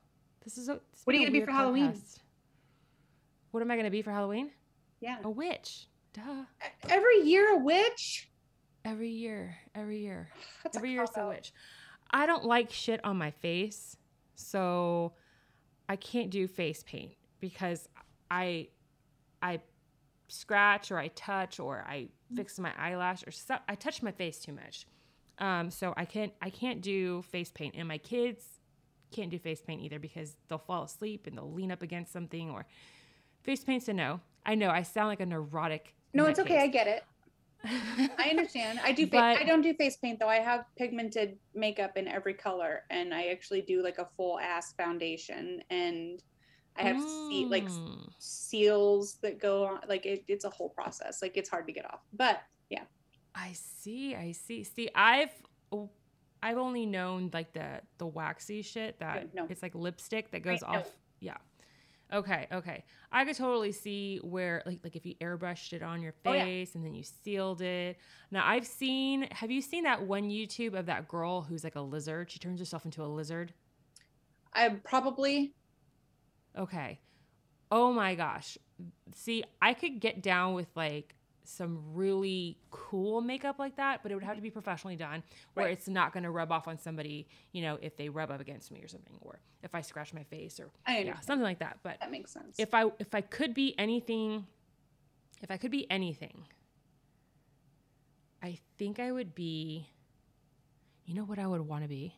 [0.43, 0.73] This is a.
[0.91, 2.01] it's What are you gonna be weird for Halloween?
[3.51, 4.51] What am I gonna be for Halloween?
[4.99, 5.87] yeah A witch.
[6.13, 6.45] Duh.
[6.89, 8.29] every year a witch
[8.85, 9.55] Every year.
[9.75, 10.29] Every year.
[10.63, 11.53] That's Every year it's a witch.
[12.11, 13.97] I don't like shit on my face,
[14.35, 15.13] so
[15.89, 17.87] I can't do face paint because
[18.29, 18.67] I
[19.41, 19.61] I
[20.33, 24.39] scratch or I touch or I fix my eyelash or so, I touch my face
[24.39, 24.85] too much.
[25.39, 28.45] Um, so I can't I can't do face paint, and my kids
[29.11, 32.49] can't do face paint either because they'll fall asleep and they'll lean up against something
[32.49, 32.65] or
[33.43, 34.19] face paint's a no.
[34.45, 35.93] I know I sound like a neurotic.
[36.13, 37.03] no it's okay i get it
[38.19, 41.37] i understand i do fa- But- i don't do face paint though i have pigmented
[41.55, 46.21] makeup in every color and i actually do like a full ass foundation and
[46.77, 48.09] i have se- like Mm.
[48.19, 51.85] seals that go on like it, it's a whole process like it's hard to get
[51.85, 52.83] off but yeah
[53.35, 54.13] I see.
[54.15, 54.63] I see.
[54.63, 55.31] See, I've
[56.43, 59.47] I've only known like the the waxy shit that no.
[59.49, 60.79] it's like lipstick that goes Right, no.
[60.81, 60.91] off.
[61.19, 61.37] Yeah.
[62.13, 62.47] Okay.
[62.51, 62.83] Okay.
[63.11, 66.43] I could totally see where like like if you airbrushed it on your Oh, yeah.
[66.43, 67.97] face and then you sealed it.
[68.29, 69.27] Now I've seen.
[69.31, 72.29] Have you seen that one YouTube of that girl who's like a lizard?
[72.29, 73.51] She turns herself into a lizard.
[74.53, 75.55] i probably
[76.57, 76.99] Okay.
[77.71, 78.57] Oh my gosh.
[79.13, 84.15] See, I could get down with like some really cool makeup like that, but it
[84.15, 85.23] would have to be professionally done
[85.55, 85.73] where Right.
[85.73, 88.71] it's not going to rub off on somebody, you know, if they rub up against
[88.71, 91.79] me or something or if I scratch my face or yeah, something like that.
[91.83, 94.45] But that makes sense if I if I could be anything
[95.41, 96.45] if I could be anything,
[98.41, 99.87] I think I would be
[101.05, 102.15] you know what I would want to be?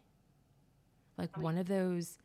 [1.18, 2.18] Like one of those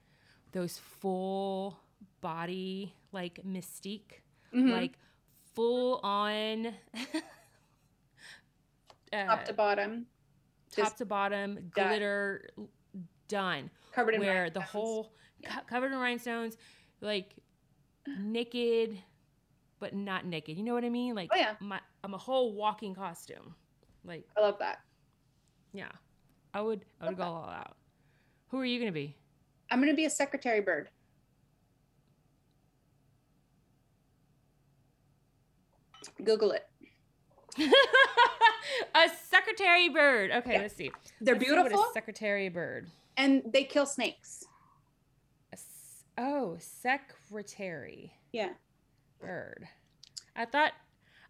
[0.53, 1.79] those full
[2.21, 4.21] body like mystique,
[4.55, 4.71] Mhm.
[4.73, 4.99] like
[5.55, 6.75] full on
[9.13, 10.07] uh, top to bottom,
[10.71, 11.71] top just to bottom done.
[11.89, 12.51] glitter
[13.29, 13.71] done.
[13.93, 15.13] Covered in where the whole
[15.45, 16.57] co- covered in rhinestones
[17.01, 17.35] like
[18.19, 18.99] naked
[19.79, 20.57] but not naked.
[20.59, 21.15] You know what i mean?
[21.15, 21.55] Like Oh, yeah.
[21.61, 23.55] my i'm a whole walking costume.
[24.05, 24.81] Like I love that.
[25.73, 25.91] yeah.
[26.53, 27.77] I would i would go all out.
[28.49, 29.17] Who are you gonna be?
[29.71, 30.91] I'm gonna be a secretary bird.
[36.25, 36.67] Google it.
[38.95, 40.61] a secretary bird okay Yeah.
[40.63, 40.91] let's see
[41.21, 44.45] They're Let's see what beautiful a secretary bird and they kill snakes.
[45.53, 48.51] A s- oh secretary Yeah.
[49.21, 49.67] bird.
[50.37, 50.73] I thought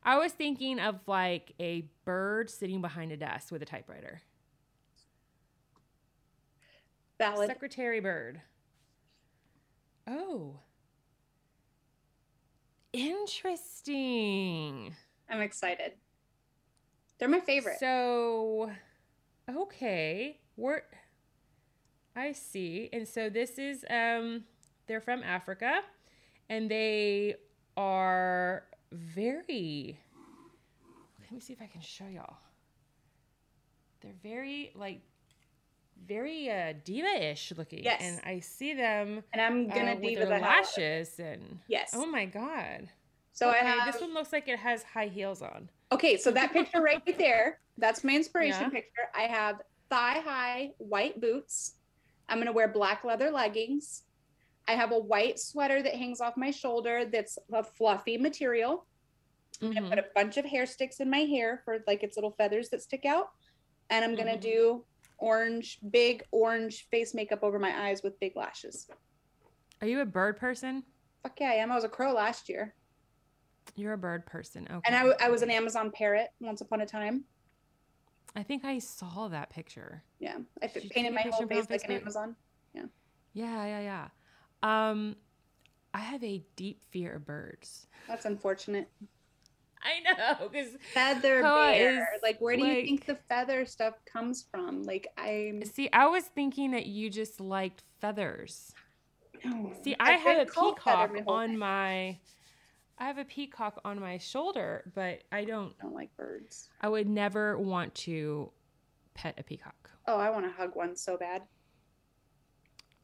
[0.05, 4.21] I was thinking of like a bird sitting behind a desk with a typewriter.
[7.19, 7.49] Valid.
[7.49, 8.41] Secretary bird.
[10.07, 10.61] Oh.
[12.93, 14.95] Interesting.
[15.29, 15.93] I'm excited.
[17.19, 17.79] They're my favorite.
[17.79, 18.71] So,
[19.49, 20.83] okay, we're.
[22.17, 24.45] I see, and so this is um,
[24.87, 25.81] they're from Africa,
[26.49, 27.37] and they
[27.77, 30.01] are very.
[31.21, 32.39] Let me see if I can show y'all.
[34.01, 35.03] They're very like,
[36.07, 38.01] very uh, diva-ish looking, Yes.
[38.03, 40.79] and I see them and I'm gonna uh, with diva their the hell out of
[40.79, 40.81] it.
[40.81, 41.61] lashes and.
[41.69, 41.91] Yes.
[41.95, 42.89] Oh my god.
[43.33, 43.93] so I Okay, have.
[43.93, 45.71] this one looks like it has high heels on.
[45.93, 48.69] Okay, so that picture right there, that's my inspiration Yeah.
[48.71, 49.09] picture.
[49.15, 49.57] I have
[49.91, 51.77] thigh high white boots.
[52.29, 54.03] I'm going to wear black leather leggings.
[54.69, 58.87] I have a white sweater that hangs off my shoulder that's a fluffy material.
[59.61, 59.91] I'm going Mhm.
[59.91, 62.69] to put a bunch of hair sticks in my hair for like its little feathers
[62.71, 63.31] that stick out.
[63.91, 64.41] And I'm going to Mhm.
[64.43, 64.87] do
[65.21, 68.89] orange, big orange face makeup over my eyes with big lashes.
[69.81, 70.83] Are you a bird person?
[71.23, 71.71] Fuck yeah, I am.
[71.71, 72.75] I was a crow last year.
[73.77, 74.67] You're a bird person.
[74.71, 74.81] Okay.
[74.85, 77.25] And I, I was an Amazon parrot once upon a time.
[78.35, 80.03] I think I saw that picture.
[80.19, 80.39] Yeah.
[80.63, 82.01] I Did painted my whole of me on face like an?
[82.01, 82.37] Amazon.
[83.33, 84.09] Yeah, yeah,
[84.63, 84.91] yeah.
[84.91, 85.17] Um,
[85.95, 87.87] I have a deep fear of birds.
[88.09, 88.89] That's unfortunate.
[89.85, 90.01] I
[90.39, 92.15] know, because Feather Koa bear.
[92.15, 94.83] is, Like, where do you think the feather stuff comes from?
[94.83, 95.65] Like, I'm.
[95.65, 98.73] see, I was thinking that you just liked feathers.
[99.45, 99.73] No.
[99.83, 102.19] See, I I've a peacock on my.
[102.99, 105.75] I have a peacock on my shoulder, but I don't.
[105.81, 106.69] I don't like birds.
[106.83, 108.53] I would never want to
[109.15, 109.91] pet a peacock.
[110.07, 111.43] Oh, I want to hug one so bad.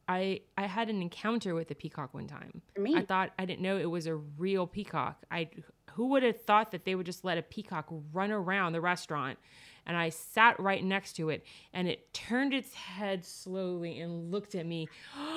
[0.07, 2.61] I I had an encounter with a peacock one time.
[2.73, 2.95] For me.
[2.95, 5.25] I thought I didn't know it was a real peacock.
[5.31, 5.49] I
[5.97, 9.39] who would have thought that they would just let a peacock run around the restaurant?
[9.83, 11.43] And I sat right next to it
[11.73, 14.87] and it turned its head slowly and looked at me.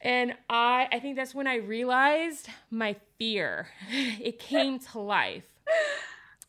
[0.00, 3.68] And I I think that's when I realized my fear.
[4.20, 5.46] It came to life.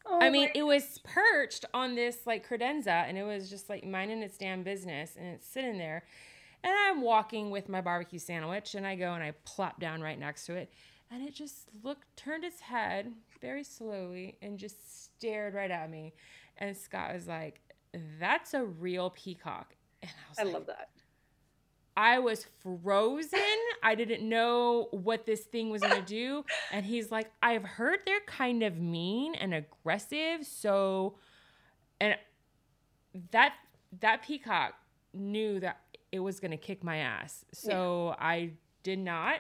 [0.06, 3.86] Oh I mean, it was perched on this like credenza and it was just like
[3.86, 6.04] minding its damn business and it's sitting there.
[6.66, 10.20] And I'm walking with my barbecue sandwich and I go and I plop down right
[10.20, 10.70] next to it.
[11.12, 16.14] And it just looked, turned its head very slowly and just stared right at me.
[16.58, 17.62] And Scott was like,
[18.20, 19.76] That's a real peacock.
[20.02, 20.90] And I was I like, love that.
[21.98, 23.40] I was frozen.
[23.82, 26.44] I didn't know what this thing was going to do.
[26.72, 30.46] And he's like, I've heard they're kind of mean and aggressive.
[30.46, 31.16] So,
[32.02, 32.16] and
[33.32, 33.54] that,
[34.02, 34.74] that peacock
[35.14, 35.80] knew that
[36.12, 37.46] it was going to kick my ass.
[37.54, 38.52] So I
[38.84, 39.40] did not.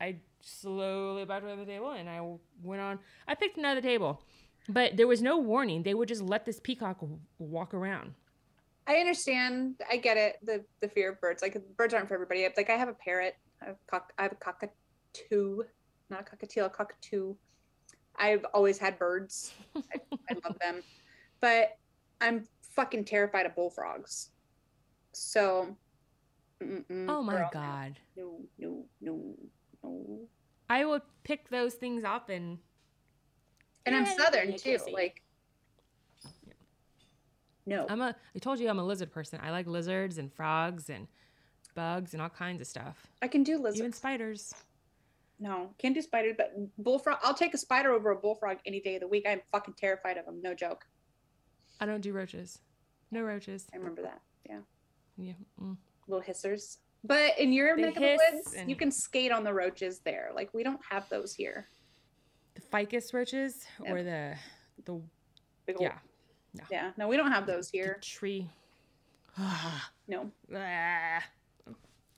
[0.00, 0.16] I
[0.46, 2.20] slowly backed away from the table and I
[2.62, 2.98] went on.
[3.26, 4.22] I picked another table.
[4.68, 5.82] But there was no warning.
[5.82, 8.14] They would just let this peacock w- walk around.
[8.88, 9.76] I understand.
[9.90, 10.36] I get it.
[10.42, 11.42] The the fear of birds.
[11.42, 12.46] Like birds aren't for everybody.
[12.56, 13.36] Like I have a parrot.
[13.62, 15.62] I have, cock, I have a cockatoo,
[16.10, 17.34] not a cockatiel, a cockatoo.
[18.18, 19.52] I've always had birds.
[19.76, 20.00] I,
[20.30, 20.82] I love them,
[21.40, 21.78] but
[22.20, 22.44] I'm
[22.74, 24.30] fucking terrified of bullfrogs.
[25.12, 25.76] So,
[26.60, 27.98] Oh my girl, God.
[28.16, 29.34] No, no, no,
[29.82, 30.18] no.
[30.68, 32.58] I will pick those things up and
[33.84, 34.78] And I'm southern too.
[34.92, 35.22] Like,
[37.66, 37.86] no.
[37.88, 39.40] I'm a I told you I'm a lizard person.
[39.42, 41.08] I like lizards and frogs and
[41.74, 43.06] bugs and all kinds of stuff.
[43.22, 43.80] I can do lizards.
[43.80, 44.54] Even spiders.
[45.38, 47.18] No, can't do spiders, but bullfrog.
[47.22, 49.26] I'll take a spider over a bullfrog any day of the week.
[49.28, 50.40] I'm fucking terrified of them.
[50.40, 50.86] No joke.
[51.78, 52.58] I don't do roaches.
[53.10, 53.66] No roaches.
[53.74, 54.22] I remember that.
[54.48, 54.60] Yeah,
[55.18, 55.32] Yeah.
[55.62, 55.76] mm.
[56.08, 56.78] little hissers.
[57.06, 60.00] But in your They neck of the woods, and- you can skate on the roaches
[60.00, 60.30] there.
[60.34, 61.66] Like we don't have those here.
[62.54, 64.34] The ficus roaches or the
[64.84, 65.00] the
[65.66, 65.98] Big ol- yeah
[66.70, 66.92] yeah.
[66.96, 67.98] No, we don't have those the here.
[68.02, 68.48] tree.
[70.08, 70.30] No.
[70.54, 71.22] Ah.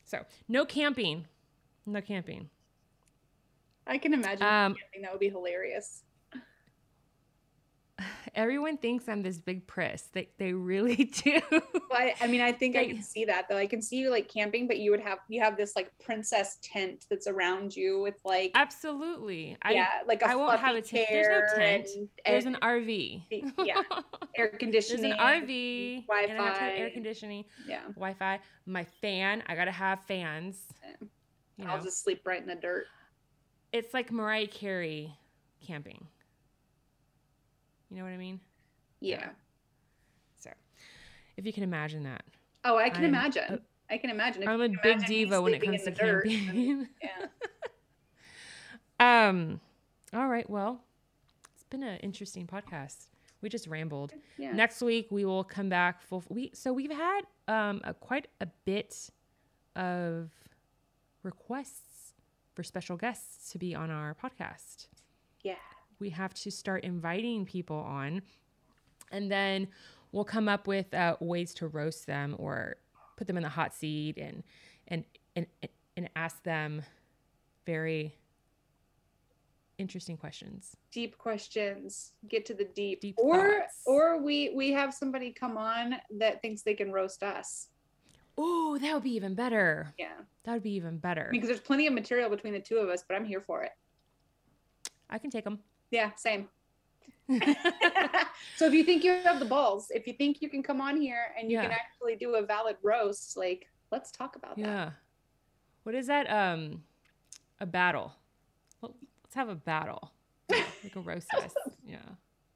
[0.05, 1.27] so no camping.
[1.87, 2.49] No camping.
[3.87, 5.03] I can imagine Um, camping.
[5.03, 6.03] That would be hilarious.
[8.35, 10.03] Everyone thinks I'm this big priss.
[10.13, 11.41] They they really do.
[11.51, 11.63] Well,
[11.93, 13.57] I, I mean, I think I can see that though.
[13.57, 16.59] I can see you like camping, but you would have you have this like princess
[16.63, 19.57] tent that's around you with like Absolutely.
[19.63, 21.07] I, yeah, like a I won't have a tent.
[21.11, 21.87] There's no tent.
[21.97, 23.23] and, There's an RV.
[23.65, 23.83] yeah,
[24.37, 25.03] air conditioning.
[25.03, 26.05] There's an RV.
[26.29, 28.39] And I have to have air conditioning, Yeah, Wi-Fi.
[28.67, 29.43] My fan.
[29.47, 30.63] I gotta have fans.
[30.85, 31.07] Yeah.
[31.57, 32.87] You I'll know, just sleep right in the dirt.
[33.73, 35.13] it's like Mariah Carey
[35.67, 36.07] camping.
[37.91, 38.41] You know what I mean?
[39.01, 39.31] Yeah.
[40.41, 40.51] So,
[41.37, 42.23] if you can imagine that,
[42.65, 43.61] Oh, I can I'm imagine.
[43.91, 44.43] I can imagine.
[44.43, 46.89] If I'm a big diva when it comes to dirt, camping.
[49.01, 49.29] Yeah.
[49.29, 49.61] um,
[50.13, 50.49] all right.
[50.51, 50.83] Well,
[51.55, 53.07] it's been an interesting podcast.
[53.41, 54.13] We just rambled.
[54.37, 54.53] Yeah.
[54.53, 56.25] Next week we will come back full.
[56.29, 59.11] We so we've had um a, quite a bit
[59.77, 60.31] of
[61.23, 62.15] requests
[62.55, 64.89] for special guests to be on our podcast.
[65.45, 65.55] Yeah.
[65.99, 68.23] We have to start inviting people on,
[69.11, 69.69] and then
[70.13, 72.77] we'll come up with uh, ways to roast them or
[73.17, 74.43] put them in the hot seat and
[74.87, 75.05] and
[75.35, 75.47] and
[75.97, 76.83] and ask them
[77.67, 78.15] very
[79.79, 80.77] interesting questions.
[80.93, 82.13] Deep questions.
[82.29, 83.01] Get to the deep.
[83.01, 83.83] Deep or thoughts.
[83.87, 87.69] or we we have somebody come on that thinks they can roast us.
[88.41, 89.93] Oh, that would be even better.
[89.99, 90.13] Yeah.
[90.45, 91.29] That would be even better.
[91.33, 93.73] Because there's plenty of material between the two of us, but I'm here for it.
[95.11, 95.59] I can take them.
[95.91, 96.49] Yeah, same.
[98.57, 100.99] so if you think you have the balls, if you think you can come on
[101.01, 104.63] here and you can actually do a valid roast, like let's talk about that.
[104.65, 104.91] Yeah.
[105.83, 106.29] What is that?
[106.31, 106.83] Um,
[107.61, 108.13] a battle.
[108.81, 108.95] Well,
[109.25, 110.13] let's have a battle.
[110.85, 111.53] Like a roast us.
[111.85, 111.97] Yeah,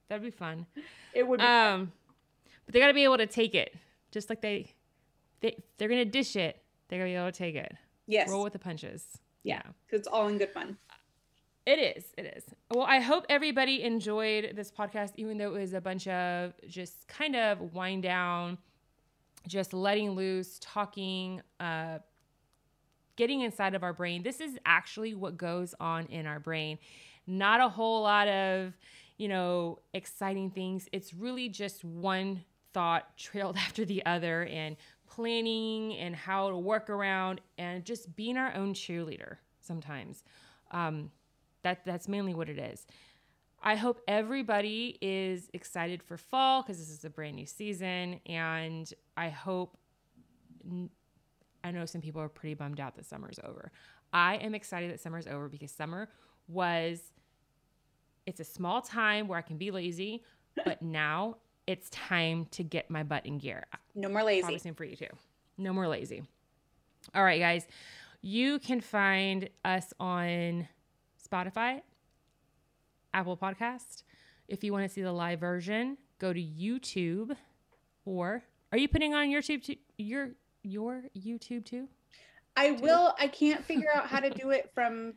[0.09, 0.64] that'd be fun.
[1.12, 1.90] It would be Um,
[2.64, 3.74] but they got to be able to take it,
[4.12, 4.70] just like they,
[5.40, 6.62] they they're gonna dish it.
[6.88, 7.74] They gotta be able to take it.
[8.06, 8.30] yes.
[8.30, 9.04] Roll with the punches.
[9.42, 9.60] yeah.
[9.90, 10.78] 'cause it's all in good fun.
[11.64, 12.05] It is.
[12.18, 12.44] It is.
[12.70, 17.06] Well, I hope everybody enjoyed this podcast, even though it was a bunch of just
[17.06, 18.59] kind of wind down,
[19.47, 21.98] just letting loose, talking, uh,
[23.14, 24.24] getting inside of our brain.
[24.24, 26.78] This is actually what goes on in our brain.
[27.28, 28.72] Not a whole lot of,
[29.16, 30.89] you know, exciting things.
[30.90, 34.76] It's really just one thought trailed after the other and
[35.06, 40.24] planning and how to work around and just being our own cheerleader sometimes.
[40.72, 41.10] Um,
[41.62, 42.86] that that's mainly what it is.
[43.62, 48.93] I hope everybody is excited for fall because this is a brand new season, and
[49.16, 49.76] I hope.
[51.64, 53.70] I know some people are pretty bummed out that summer's over.
[54.12, 56.09] I am excited that summer's over because summer
[56.48, 57.01] was.
[58.24, 60.22] It's a small time where I can be lazy,
[60.64, 63.64] but now it's time to get my butt in gear.
[63.94, 64.43] No more lazy.
[64.43, 65.06] Probably same for you too.
[65.59, 66.22] No more lazy.
[67.14, 67.66] All right, guys.
[68.20, 70.68] You can find us on
[71.32, 71.80] Spotify,
[73.14, 74.02] Apple Podcast.
[74.48, 77.34] If you want to see the live version, go to YouTube.
[78.04, 79.78] Or are you putting on your YouTube?
[79.96, 80.30] Your
[80.62, 81.88] your YouTube too?
[82.56, 83.14] I will.
[83.18, 85.14] I can't figure out how to do it from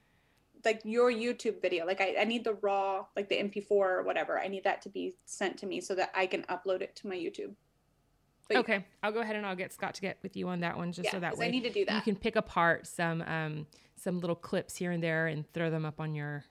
[0.63, 1.85] like your YouTube video.
[1.85, 4.39] Like I, I need the raw, like the MP4 or whatever.
[4.39, 7.07] I need that to be sent to me so that I can upload it to
[7.07, 7.53] my YouTube.
[8.47, 10.77] But Okay, I'll go ahead and I'll get Scott to get with you on that
[10.77, 11.95] one, just Yeah, so that way I need to do that.
[11.95, 15.85] you can pick apart some um, some little clips here and there and throw them
[15.85, 16.43] up on your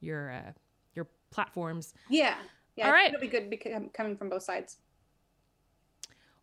[0.00, 0.52] your uh,
[0.94, 1.94] your platforms.
[2.08, 2.36] Yeah.
[2.76, 2.86] Yeah.
[2.86, 3.08] All right.
[3.08, 4.78] It'll be good because coming from both sides.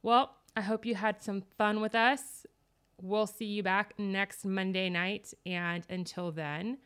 [0.03, 2.45] Well, I hope you had some fun with us.
[3.01, 5.33] We'll see you back next Monday night.
[5.45, 6.77] And until then,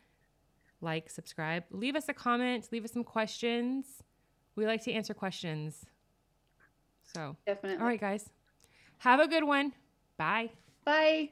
[0.81, 4.03] like, subscribe, leave us a comment, leave us some questions.
[4.55, 5.85] We like to answer questions.
[7.13, 7.79] So, Definitely.
[7.79, 8.29] all right, guys,
[8.99, 9.73] have a good one.
[10.17, 10.51] Bye.
[10.85, 11.31] Bye.